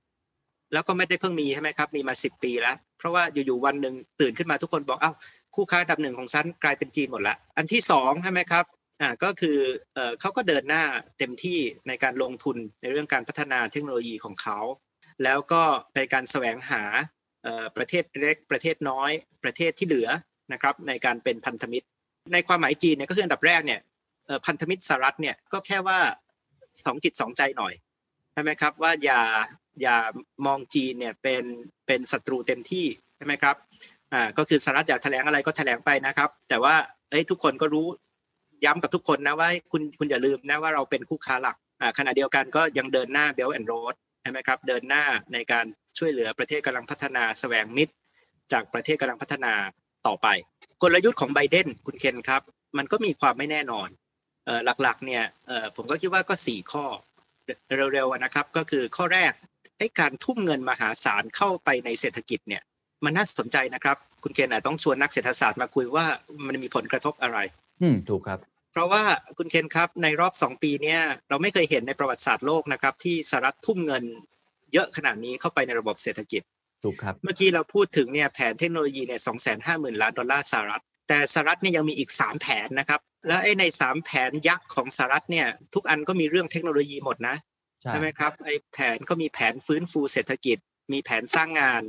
[0.74, 5.16] แล้วก็ไม่ได้เพิ่งมีใช่ไหมครับ มีมาสิบปีแล้ว เพราะว่าอยู่ๆวันหนึ่งตื่นขึ้นมาทุกคนบอกอ้าว
[5.55, 8.66] คู่ค้าอันดับหนึ่งของฉันกลายเป็นจีนหมดละอันที่สองใช่ไหมครับ
[9.01, 9.57] อ่าก็คือ
[9.93, 10.84] เอ่อเขาก็เดินหน้า
[11.18, 14.57] เต็มที่ในการลงทุนในเรื่องการพัฒนาเทคโนโลยีของเขา
[15.24, 15.63] แล้วก็
[15.95, 16.84] ในการแสวงหา
[17.43, 19.11] เอ่อประเทศเล็กประเทศน้อย
[19.43, 20.09] ประเทศที่เหลือ
[20.53, 21.88] นะครับในการเป็นพันธมิตร
[22.34, 23.80] ในความหมายจีนเนี่ยก็คืออันดับแรกเนี่ย
[24.26, 25.99] เออพันธมิตรสหรัฐเนี่ยก็แค่ว่า
[26.86, 27.74] สองจิตสองใจหน่อย
[28.34, 29.22] ใช่ไหมครับว่าอย่า
[29.82, 29.97] อย่า
[30.45, 31.43] มองจีนเนี่ยเป็น
[31.88, 32.86] เป็นศัตรูเต็มที่
[33.17, 33.55] ใช่ไหมครับ
[34.13, 36.76] อ่าก็คือสหรัฐอยากแถลงอะไรก็แถลงไปนะครับ แต่ว่า
[37.09, 37.88] เอ้ยทุกคนก็รู้
[38.65, 45.03] ย้ำกับทุกคนนะว่าคุณคุณอย่าลืมนะว่าเราเป็นคู่ค้าหลักอ่าขณะเดียวกันก็ยังเดินหน้า Belt and Road ใช่ไหมครับเดินหน้า
[45.34, 45.65] ในการ
[45.97, 47.93] ช่วยเหลือประเทศกำลังพัฒนาแสวงมิตร
[48.51, 49.53] จากประเทศกำลังพัฒนา
[50.07, 50.28] ต่อไป
[50.82, 52.41] กลยุทธ์ของไบเดนคุณเคนครับ
[52.78, 53.89] มันก็มีความไม่แน่นอน
[54.45, 56.86] เออหลักๆเนี่ยเออผมก็คิดว่าก็สี่ข้อ
[57.93, 59.32] เร็วๆนะครับ ก็คือข้อแรก
[59.78, 62.61] ไอ้การทุ่มเงินมหาศาลเข้าไปในเศรษฐกิจเนี่ย
[63.05, 66.05] มันน่าสนใจนะครับ คุณเคนอาจต้องชวนนักเศรษฐศาสตร์มาคุยว่า
[66.45, 67.38] มันมีผลกระทบอะไร
[67.82, 68.39] อืมถูกครับ
[68.71, 69.03] เพราะว่า
[69.38, 70.99] คุณเคนครับในรอบสองปีเนี้ย
[71.30, 74.03] เราไม่เคยเห็นในประวัติศาสตร์โลกนะครับ ที่สหรัฐทุ่มเงิน
[74.73, 76.41] เยอะขนาดนี้เข้าไปในระบบเศรษฐกิจ
[76.84, 87.36] ถูกครับเมื่อกี้เราพูดถึงเนี่ยแผนเทคโนโลยีเนี่ยสองแสนห้าหมื่นล้านดอลลาร์สหรัฐ แต่สหรัฐเนี่ยยังมีอีกสามแผนนะครับ แล้วไอ้ในสามแผนยักษ์ของสหรัฐเนี่ยทุกอันก็มีเรื่องเทคโนโลยีหมดนะ
[87.86, 90.58] ใช่ใช่ไหมครับไอ้แผนก็มีแผนฟื้นฟูเศรษฐกิจ
[90.94, 91.84] มีแผนสร้างงาน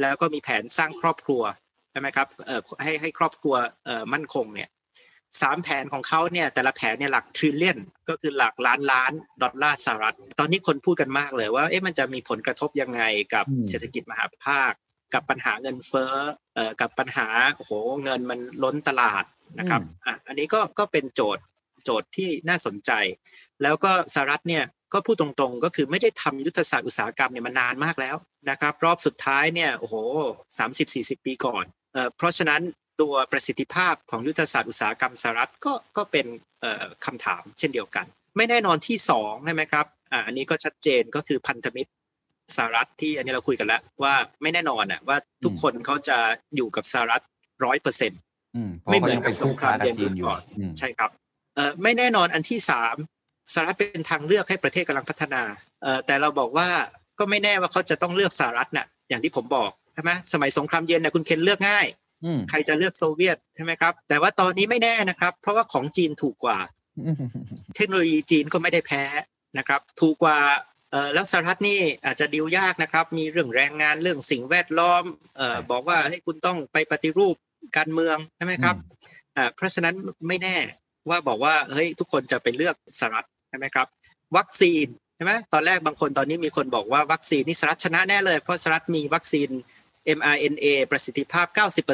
[0.00, 1.42] แล้วก็มีแผนสร้างครอบครัว
[1.90, 4.70] ใช่ไหมครับเอ่อให้ให้ครอบครัวเอ่อมั่นคงเนี่ย
[5.42, 7.78] สามแผนของเขาเนี่ยแต่ละแผนเนี่ยหลัก trillion
[8.08, 13.02] ก็คือหลักล้านล้านดอลลาร์สหรัฐ ตอนนี้คนพูดกันมากเลยว่าเอ๊ะมันจะมีผลกระทบยังไง
[13.34, 14.72] กับอืมเศรษฐกิจมหภาค
[15.14, 16.14] กับปัญหาเงินเฟ้อ
[16.54, 17.72] เอ่อกับปัญหาโอ้โห
[18.04, 19.24] เงินมันล้นตลาด
[19.58, 21.44] นะครับอะอันนี้ก็ก็เป็นโจทย์
[21.84, 22.90] โจทย์ที่น่าสนใจ
[23.62, 28.16] แล้วก็สหรัฐเนี่ย ก็พูดตรงๆ ก็คือไม่ได้ทำยุทธศาสตร์อุตสาหกรรมเนี่ยมานานมากแล้ว
[28.50, 29.94] นะครับ รอบสุดท้ายเนี่ยโอ้โห
[30.58, 32.62] สามสิบสี่สิบปีก่อนเอ่อเพราะฉะนั้น
[33.00, 36.26] ตัวประสิทธิภาพของยุทธศาสตร์อุตสาหกรรมสหรัฐก็ก็เป็น
[36.60, 41.90] เอ่อคำถามเช่นเดียวกัน ไม่แน่นอนที่สองใช่ไหมครับอ่าอันนี้ก็ชัดเจนก็คือพันธมิตร
[42.56, 46.18] สหรัฐที่อันนี้เราคุยกันแล้วว่าไม่แน่นอนอะว่าทุกคนเขาจะ
[46.56, 47.22] อยู่กับสหรัฐ
[47.64, 48.20] ร้อยเปอร์เซ็นต์
[48.56, 51.10] อืมไม่เหมือนกับพราะขายังป็คู่ค้าสงครามเย็นจีนอยู่ก่อนอืมใช่ครับ
[51.54, 52.96] เอ่อไม่แน่นอนอันที่สาม
[53.52, 55.42] สหรัฐเป็นทางเลือกให้ประเทศกำลังพัฒนา
[55.82, 56.68] เอ่อแต่เราบอกว่า
[57.18, 61.86] ก็ไม่แน่ว่าเขาจะต้องเลือกสหรัฐน่ะอย่างที่ผมบอกใช่ไหมสมัยสงครามเย็นน่ะคุณเคนเลือกง่าย
[62.24, 66.58] อืมใครจะเลือกโซเวียตใช่ไหมครับ แต่ว่าตอนนี้ไม่แน่นะครับ เพราะว่าของจีนถูกกว่า
[67.76, 69.04] เทคโนโลยีจีนก็ไม่ได้แพ้
[69.58, 70.38] นะครับ ถูกกว่า
[70.90, 75.04] เอ่อแล้วสหรัฐนี่อาจจะดีลยากนะครับ มีเรื่องแรงงานเรื่องสิ่งแวดล้อม
[75.36, 77.34] เอ่อบอกว่าให้คุณต้องไปปฏิรูป
[77.76, 78.76] การเมืองใช่ไหมครับ
[79.36, 79.94] อ่าเพราะฉะนั้น
[80.28, 80.56] ไม่แน่
[81.08, 83.86] ว่าบอกว่าเฮ้ยทุกคนจะไปเลือกสหรัฐ ใช่ไหมครับ
[84.36, 84.86] วัคซีน
[85.16, 89.48] ใช่ไหมตอนแรกบางคนตอนนี้มีคนบอกว่าวัคซีนนี่สหรัฐชนะแน่เลย เพราะสหรัฐมีวัคซีน
[90.18, 91.46] mRNA ประสิทธิภาพ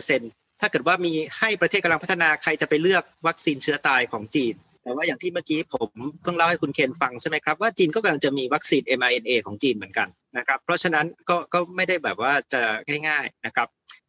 [0.06, 5.90] 90%ถ้าเกิดว่ามีให้ประเทศกำลังพัฒนาใครจะไปเลือกวัคซีนเชื้อตายของจีน แต่ว่าอย่างที่เมื่อกี้ผม
[6.22, 12.62] เพิ่งเล่าให้คุณเคนฟังใช่ไหมครับว่าจีนก็กำลังจะมีวัคซีน mRNA ของจีนเหมือนกันนะครับ เพราะฉะนั้นก็ก็ไม่ได้แบบว่าจะ
[13.08, 13.68] ง่าย ๆนะครับ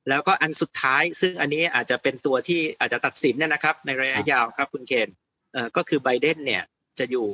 [0.10, 5.10] แล้วก็อันสุดท้ายซึ่งอันนี้อาจจะเป็นตัวที่อาจจะตัดสินเนี่ยนะครับ ในระยะยาวครับคุณเคน
[5.54, 6.64] เอ่อก็คือไบเดนเนี่ย
[7.00, 7.28] จะอยู่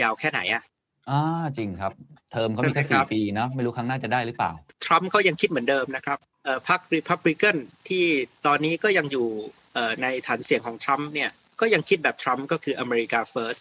[0.00, 0.62] ยาวแค่ไหนอะ
[1.10, 1.20] อ่า
[1.56, 1.92] จริงครับ
[2.32, 4.52] เทอมเขามีแค่ใช่ไหมครัสี่บปีเนาะไม่รู้ครั้งหน้าจะได้หรือเปล่า
[4.84, 7.56] ทรัมป์เขายังคิดเหมือนเดิมนะครับเอ่อพรรครีพับลิกัน
[7.88, 8.04] ที่
[8.46, 9.28] ตอนนี้ก็ยังอยู่
[9.74, 13.56] เอ่อในฐานเสียงของทรัมป์เนี่ยก็ยังคิดแบบทรัมป์ก็คืออเมริกาเฟิร์ส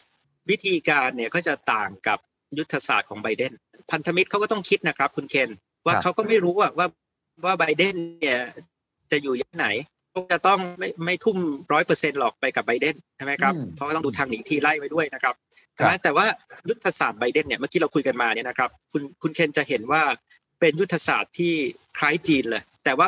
[0.50, 2.20] วิธีการเนี่ยก็จะต่างกับ
[2.58, 3.54] ยุทธศาสตร์ของไบเดน
[3.92, 5.50] พันธมิตรเขาก็ต้องคิดนะครับ คุณเคน
[5.86, 6.88] ว่าครับเขาก็ไม่รู้อะว่า
[7.46, 8.40] ว่าไบเดนเนี่ย
[9.12, 9.97] จะอยู่ยังไหนเขา
[10.32, 11.38] จะต้องไม่ไม่ทุ่ม
[11.74, 15.36] ร้อยเปอร์เซ็นต์หรอกไปกับไบเดนใช่ไหมครับอืมเพราะว่าต้องดูทางหนีทีไล่ไว้ด้วยนะครับ
[15.78, 16.26] ครับนะแต่ว่า
[16.70, 20.02] ยุทธศาสตร์ไบเดนเนี่ยเมื่อกี้เราคุยกันมาเนี่ยนะครับคุณคุณเคนจะเห็นว่า
[20.60, 21.54] เป็นยุทธศาสตร์ที่
[21.98, 23.08] คล้ายจีนเลย แต่ว่า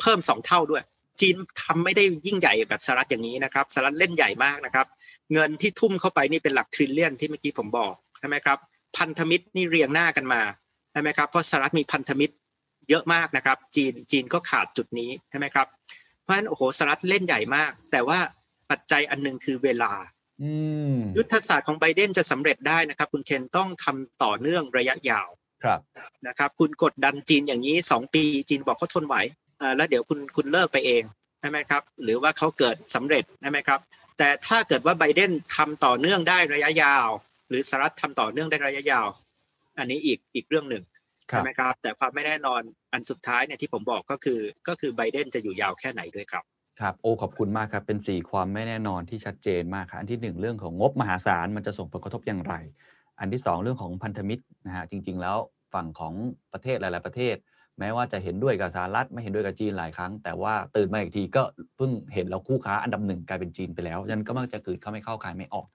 [0.00, 0.82] เพิ่มสองเท่าด้วย
[1.20, 4.86] จีนทำไม่ได้ยิ่งใหญ่แบบสหรัฐอย่างนี้นะครับสหรัฐเล่นใหญ่มากนะครับ
[5.32, 8.58] เงินที่ทุ่มเข้าไปนี่เป็นหลักทริลเลียนที่เมื่อกี้ผมบอกใช่ไหมครับ
[8.96, 10.40] พันธมิตรนี่เรียงหน้ากันมา
[10.92, 12.34] ใช่ไหมครับเพราะสหรัฐมีพันธมิตร
[12.88, 18.18] เยอะมากนะครับ จีนจีนก็ขาดจุดนี้ใช่ไหมครับเพ ราะฉะนั้นโอ้โหสหรัฐเล่นใหญ่มาก แต่ว่า
[18.70, 19.92] ปัจจัยอันหนึงคือเวลา
[20.42, 20.50] อื
[20.92, 25.28] มยุทธศาสตร์ของไบเดนจะสำเร็จได้นะครับ คุณเคนต้องทำต่อเนื่องระยะยาว
[25.64, 25.80] ครับ
[26.26, 29.16] นะครับ คุณกดดันจีนอย่างนี้สองปีจีนบอกเขาทนไหว
[29.60, 31.02] อ่าแล้วเดี๋ยวคุณคุณเลิกไปเอง
[31.40, 33.80] ใช่ไหมครับ หรือว่าเขาเกิดสำเร็จใช่ไหมครับ
[34.18, 37.08] แต่ถ้าเกิดว่าไบเดนทำต่อเนื่องได้ระยะยาว
[37.48, 39.06] หรือสหรัฐทำต่อเนื่องได้ระยะยาว
[39.78, 40.97] อันนี้อีกอีกเรื่องหนึ่งครั
[41.28, 42.62] ใช่บไหมครับ แต่ความไม่แน่นอน
[42.92, 46.44] อันสุดท้ายเนี่ยที่ผมบอกก็คือก็คือไบเดนจะอยู่ยาวแค่ไหนด้วยครับ
[46.80, 52.54] ครับโอ้ขอบคุณมากครับ เป็นสี่ความไม่แน่นอนที่ชัดเจนมากครับอันที่หนึ่งเรื่องของงบมหาศาลมันจะส่งผลกระทบอย่างไร
[53.20, 55.36] อันที่สองเรื่องของพันธมิตรนะฮะจริง ๆ แล้ว
[55.74, 56.14] ฝั่งของ
[56.52, 57.36] ประเทศหลาย ๆ ประเทศ
[57.78, 61.42] แม้ว่าจะเห็นด้วยกับสหรัฐไม่เห็นด้วยกับจีนหลายครั้ง แต่ว่าตื่นมาอีกทีก็
[61.76, 65.66] เพิ่งเห็นแล้วคู่ค้าอันดับหนึ่งกลายเป็นจีนไปแล้วฉะนั้นก็มักจะเกิดเข้าไม่เข้าขายไม่ออก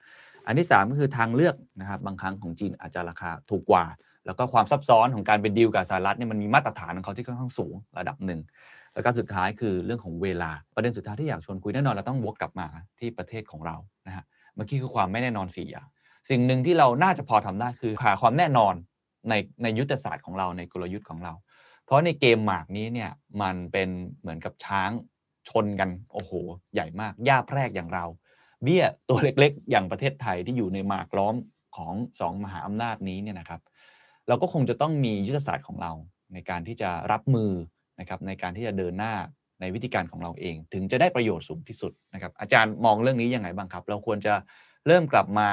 [0.48, 3.86] อันที่สามก็คือทางเลือกนะครับบางครั้งของจีนอาจจะราคาถูกกว่า
[4.26, 8.42] แล้วก็ความซับซ้อนของการเป็นดีลกับสหรัฐเนี่ยมันมีมาตรฐานของเขาที่ค่อนข้างสูงระดับหนึ่ง
[8.94, 12.68] แล้วก็สุดท้ายคือเรื่องของเวลา ประเด็นสุดท้ายที่อยากชวนคุยแน่นอนเราต้องวกกลับมา
[13.00, 13.76] ที่ประเทศของเรา
[14.08, 15.88] นะฮะเมื่อกี้คือความไม่แน่นอนสี่อย่าง
[16.30, 18.74] สิ่งหนึ่งที่เราน่าจะพอทำได้คือหาความแน่นอน
[19.30, 21.34] ในในยุทธศาสตร์ของเราในกลยุทธ์ของเรา
[21.86, 23.12] เพราะในเกมหมากนี้เนี่ย
[23.42, 23.90] มันเป็น
[24.22, 24.92] เหมือนกับช้าง
[25.50, 26.32] ชนกันโอ้โห
[26.74, 28.06] ใหญ่มากย่าแพรกอย่างเรา
[28.64, 31.36] เบี้ยตัวเล็กๆ อย่างประเทศไทยที่อยู่ในหมากล้อม
[31.78, 33.62] ของสองมหาอำนาจนี้เนี่ยนะครับ
[34.28, 35.92] เราก็คงจะต้องมียุทธศาสตร์ของเรา
[36.34, 37.52] ในการที่จะรับมือ
[38.00, 39.14] นะครับในการที่จะเดินหน้า
[39.62, 44.34] ในวิธีการของเราเอง ถึงจะได้ประโยชน์สูงที่สุดนะครับ อาจารย์มองเรื่องนี้ยังไงบ้างครับ เราควรจะ
[44.88, 45.50] เริ่มกลับมา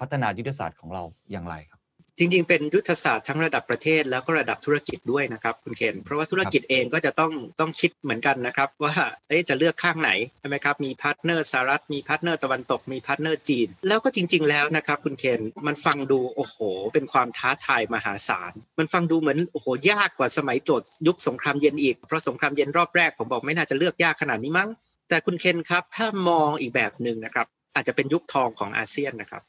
[0.00, 1.79] พัฒนายุทธศาสตร์ของเราอย่างไรครับ
[2.20, 8.94] จจริง ๆ เป็นยุทธศาสตร์ทั้งระดับประเทศแล้วก็ระดับธุรกิจด้วยนะครับคุณเคนเพราะว่าธุรกิจเองก็จะต้องต้องคิดเหมือนกันนะครับ ว่า
[9.28, 10.10] เอ๊ะจะเลือกข้างไหน
[10.40, 16.56] ใช่ไหมครับมี partner สหรัฐมี partner ตะวันตกมี partner จีน แล้วก็จริง ๆ แล้วนะครับคุณเคนมันฟังดูโอ้โห
[16.94, 24.68] เป็นความท้าทายมหาศาลมันฟังดูเหมือนโอ้โหยากกว่าสมัยตรวจยุคสงครามเย็นอีกเพราะสงครามเย็นรอบแรกผมบอกไม่น่าจะเลือกยากขนาดนี้มั้ง
[25.08, 29.42] แต่คุณเคนครับถ้ามองอีกแบบหนึ่งนะครับอาจจะเป็นยุคทองของอาเซียนนะครับ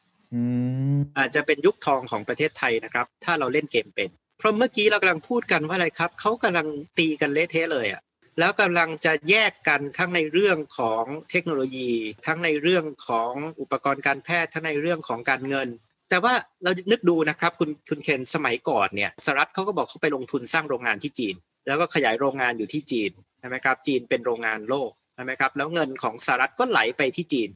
[1.18, 4.10] อาจจะเป็นยุคทองของประเทศไทยนะครับ ถ้าเราเล่นเกมเป็น
[4.40, 6.68] เพราะเมื่อกี้เรากำลังพูดกันว่าอะไรครับเขากำลัง
[6.98, 8.02] ตีกันเละเทะเลยอะ
[8.40, 11.92] แล้วกำลังจะแยกกันทั้งในเรื่องของเทคโนโลยี
[12.28, 15.68] ทั้งในเรื่องของอุปกรณ์การแพทย์ทั้งในเรื่องของการเงิน
[16.10, 21.36] แต่ว่าเรานึกดูนะครับคุณคุณเคนสมัยก่อนเนี่ยสหรัฐเขาก็บอกเขาไปลงทุนสร้างโรงงานที่จีน
[21.68, 27.50] แล้วก็ขยายโรงงานอยู่ที่จีนใช่ไหมครับจีนเป็นโรงงานโลกใช่ไหมครับแล้วเงินของสหรัฐก็ไหลไปที่จีน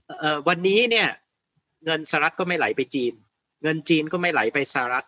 [0.47, 1.07] วันนี้เนี่ย
[1.85, 3.13] เงินสหรัฐก็ไม่ไหลไปจีน
[3.63, 5.05] เงินจีนก็ไม่ไหลไปสหรัฐ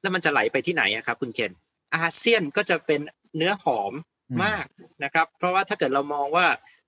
[0.00, 1.52] แล้วมันจะไหลไปที่ไหนอะครับคุณเคน
[1.94, 3.00] อาเซียนก็จะเป็น
[3.36, 3.92] เนื้อหอม
[4.44, 4.66] มาก
[5.04, 6.46] นะครับ เพราะว่าถ้าเกิดเรามองว่า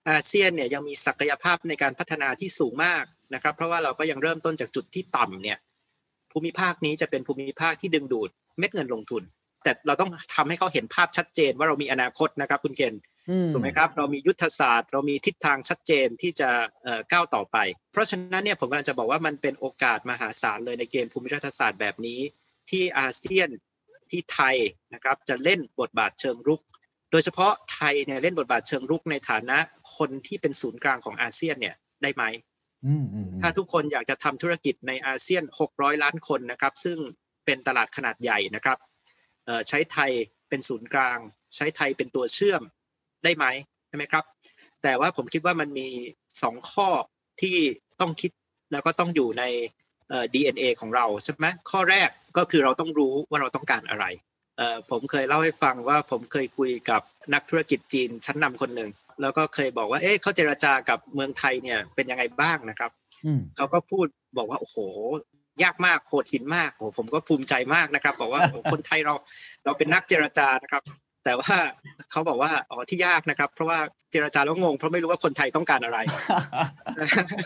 [0.09, 3.05] อาเซียนเนี่ยยังมีศักยภาพในการพัฒนาที่สูงมาก
[3.35, 5.59] นะครับ เพราะว่าเราก็ยังเริ่มต้นจากจุดที่ต่ำเนี่ย
[6.33, 9.23] ภูมิภาคนี้จะเป็นภูมิภาคที่ดึงดูดเม็ดเงินลงทุน
[9.63, 12.95] แต่เราต้องทำให้เขาเห็นภาพชัดเจนว่าเรามีอนาคตนะครับคุณเคน
[13.53, 16.51] ถูกไหมครับเรามียุทธศาสตร์ เรามีทิศทางชัดเจนที่จะ
[17.13, 17.57] ก้าวต่อไป
[17.93, 22.21] เพราะฉะนั้นเนี่ยผมกำลังจะบอกว่ามันเป็นโอกาสมหาศาลเลยในเกมภูมิรัฐศาสตร์แบบนี้
[22.71, 23.49] ที่อาเซียน
[24.11, 24.57] ที่ไทย
[24.95, 26.61] นะครับจะเล่นบทบาทเชิงรุก
[27.11, 29.59] โดยเฉพาะไทยเนี่ยเล่นบทบาทเชิงรุกในฐานะ
[29.97, 32.25] คนที่เป็นศูนย์กลางของอาเซียนเนี่ยได้ไหม
[33.41, 36.99] ถ้าทุกคนอยากจะทำธุรกิจในอาเซียน 600 ล้านคนนะครับ ซึ่ง
[37.45, 38.79] เป็นตลาดขนาดใหญ่นะครับ
[39.69, 40.11] ใช้ไทย
[40.49, 41.19] เป็นศูนย์กลาง
[41.57, 42.63] ใช้ไทยเป็นตัวเชื่อม
[43.25, 43.45] ได้ไหม
[43.89, 44.25] ใช่ไหมครับ
[44.83, 45.89] แต่ว่าผมคิดว่ามันมี
[46.43, 46.89] สองข้อ
[47.41, 47.57] ที่
[48.01, 48.31] ต้องคิด
[48.73, 49.45] แล้วก็ต้องอยู่ใน
[50.35, 54.07] DNA ของเราใช่ไหมข้อแรกก็คือเราต้องรู้ว่าเราต้องการอะไร
[54.91, 57.03] ผมเคยเล่าให้ฟังว่าผมเคยคุยกับ
[57.35, 58.91] นักธุรกิจจีนชั้นนำคนหนึ่ง
[59.21, 62.91] แล้วก็เคยบอกว่าเอ๊ะเขาเจราจากับเมืองไทยเนี่ยเป็นยังไงบ้างนะครับ
[63.57, 64.07] เขาก็พูด
[64.39, 64.77] บอกว่าโอ้โห
[65.63, 68.41] ยากมากโหดหินมากโอ้ผมก็ภูมิใจมากนะครับ บอกว่า
[68.73, 69.15] คนไทยเรา
[69.65, 70.83] เราเป็นนักเจรจานะครับ
[71.29, 71.59] แต่ว่า
[72.11, 73.79] เขาบอกว่าอ๋อที่ยากนะครับ เพราะว่า
[74.11, 75.99] เจรจาแล้วงง เพราะไม่รู้ว่าคนไทยต้องการอะไร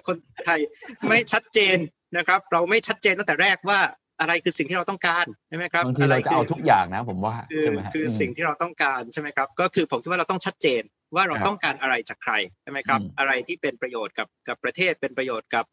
[0.09, 0.61] คนไทย
[1.09, 1.77] ไม่ชัดเจน
[2.17, 3.79] นะครับ เราไม่ชัดเจนตั้งแต่แรกว่า
[4.21, 10.83] อะไรคือสิ่งที่เราต้องการใช่ไหมครับบางทีเราจะเอาทุกอย่างนะผมว่าคือคือสิ่งที่เราต้องการใช่ไหมครับ ก็คือผมคิดว่าเราต้องชัดเจน
[11.15, 15.65] ว่าเราต้องการอะไรจากใครใช่ไหมครับ อะไรที่เป็นประโยชน์กับกับประเทศเป็นประโยชน์กับ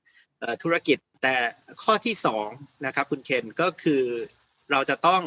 [0.64, 1.36] ธุรกิจ แต่
[1.84, 2.48] ข้อที่สอง
[2.86, 4.04] นะครับคุณเคนก็คือ
[4.72, 5.22] เราจะต้อง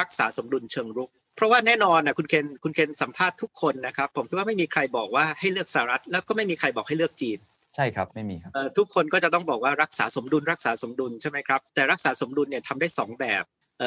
[0.00, 7.38] รักษาสมดุลเชิงรุก เพราะว่าแน่นอนนะคุณเคนคุณเคนสัมภาษณ์ทุกคนนะครับ ผมคิดว่าไม่มีใครบอกว่าให้เลือกสหรัฐ แล้วก็ไม่มีใครบอกให้เลือกจีน
[7.76, 13.44] ใช่ครับไม่มีครับทุกคนก็จะต้องบอกว่ารักษาสมดุลรักษาสมดุลใช่ไหมครับแต่รักษาสมดุลเนี่ยทำได้ 2 แบบ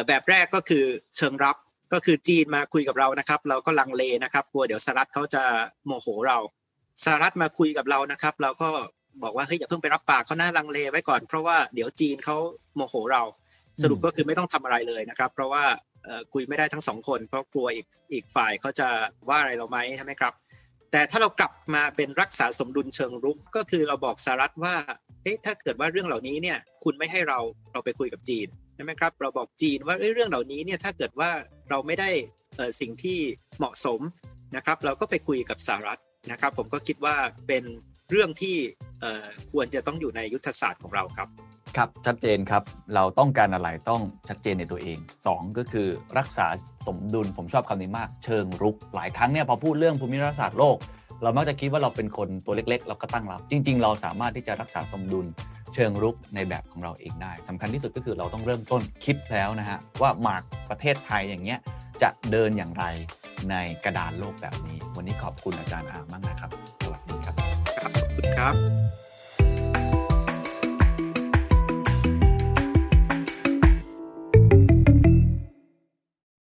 [0.08, 0.86] แบบแรกก็คือ
[1.18, 1.56] เชิงรับ
[1.94, 5.44] ก็คือจีนมาคุยกับเรานะครับ เราก็ลังเลนะครับกลัวเดี๋ยวสหรัฐเขาจะ
[5.86, 6.38] โมโหเรา
[7.04, 8.70] สหรัฐมาคุยกับเรานะครับ เราก็
[9.24, 12.38] บอกว่าเฮ้ยอย่าเพิ่งไปรับปากเขาหน้าลังเลไว้ก่อน เพราะว่าเดี๋ยวจีนเขา
[12.76, 13.24] โมโหเรา
[13.82, 15.64] สรุปก็คือไม่ต้องทำอะไรเลยนะครับ เพราะว่า
[16.34, 18.88] คุยไม่ได้ทั้งสองคน เพราะกลัวอีกอีกฝ่ายเขาจะ
[19.30, 20.34] ว่าอะไรเราไหมใช่ไหมครับ
[20.92, 24.76] แต่ถ้าเรากลับมาเป็นรักษาสมดุลเชิงรุกก็คือเราบอกสหรัฐว่า
[25.24, 27.40] เอ๊ะถ้าเกิดว่าเรื่องเหล่านี้เนี่ยคุณไม่ให้เรา
[27.74, 31.30] เราไปคุยกับจีนใช่ไหมครับ เราบอกจีนว่าเรื่องเหล่านี้เนี่ยถ้าเกิดว่า
[31.70, 32.10] เราไม่ได้
[32.82, 33.20] สิ่งที่
[33.58, 34.00] เหมาะสม
[34.56, 36.00] นะครับ เราก็ไปคุยกับสหรัฐ
[36.32, 37.16] นะครับ ผมก็คิดว่า
[37.48, 37.64] เป็น
[38.12, 38.58] เรื่องที่
[39.52, 41.30] ควรจะต้องอยู่ในยุทธศาสตร์ของเราครับ
[41.76, 42.64] ครับชัดเจนครับ
[42.96, 44.98] เราต้องการอะไรต้องชัดเจนในตัวเอง
[45.28, 45.88] 2 ก็คือ
[46.18, 46.48] รักษา
[46.88, 50.78] สมดุลผมชอบคำนี้มาก เชิงรุก หลายครั้งเนี่ยพอพูดเรื่องภูมิรัฐศาสตร์โลก
[51.24, 55.26] เรามักจะคิดว่าเราเป็นคนตัวเล็กๆ เราก็ตั้งรับ จริง ๆ เราสามารถที่จะรักษาสมดุล
[55.74, 61.60] เชิงรุกในแบบของเราเองได้สำคัญที่สุดก็คือเราต้องเริ่มต้นคิดแล้วนะฮะว่าหมากประเทศไทยอย่างเงี้ย
[62.02, 62.86] จะเดินอย่างไร
[63.50, 63.56] ใน
[63.86, 66.50] กระดานโลกแบบนี้ วันนี้ขอบคุณอาจารย์อามากนะครับ
[66.84, 67.36] สวัสดีครับ
[67.82, 69.07] ขอบคุณครับ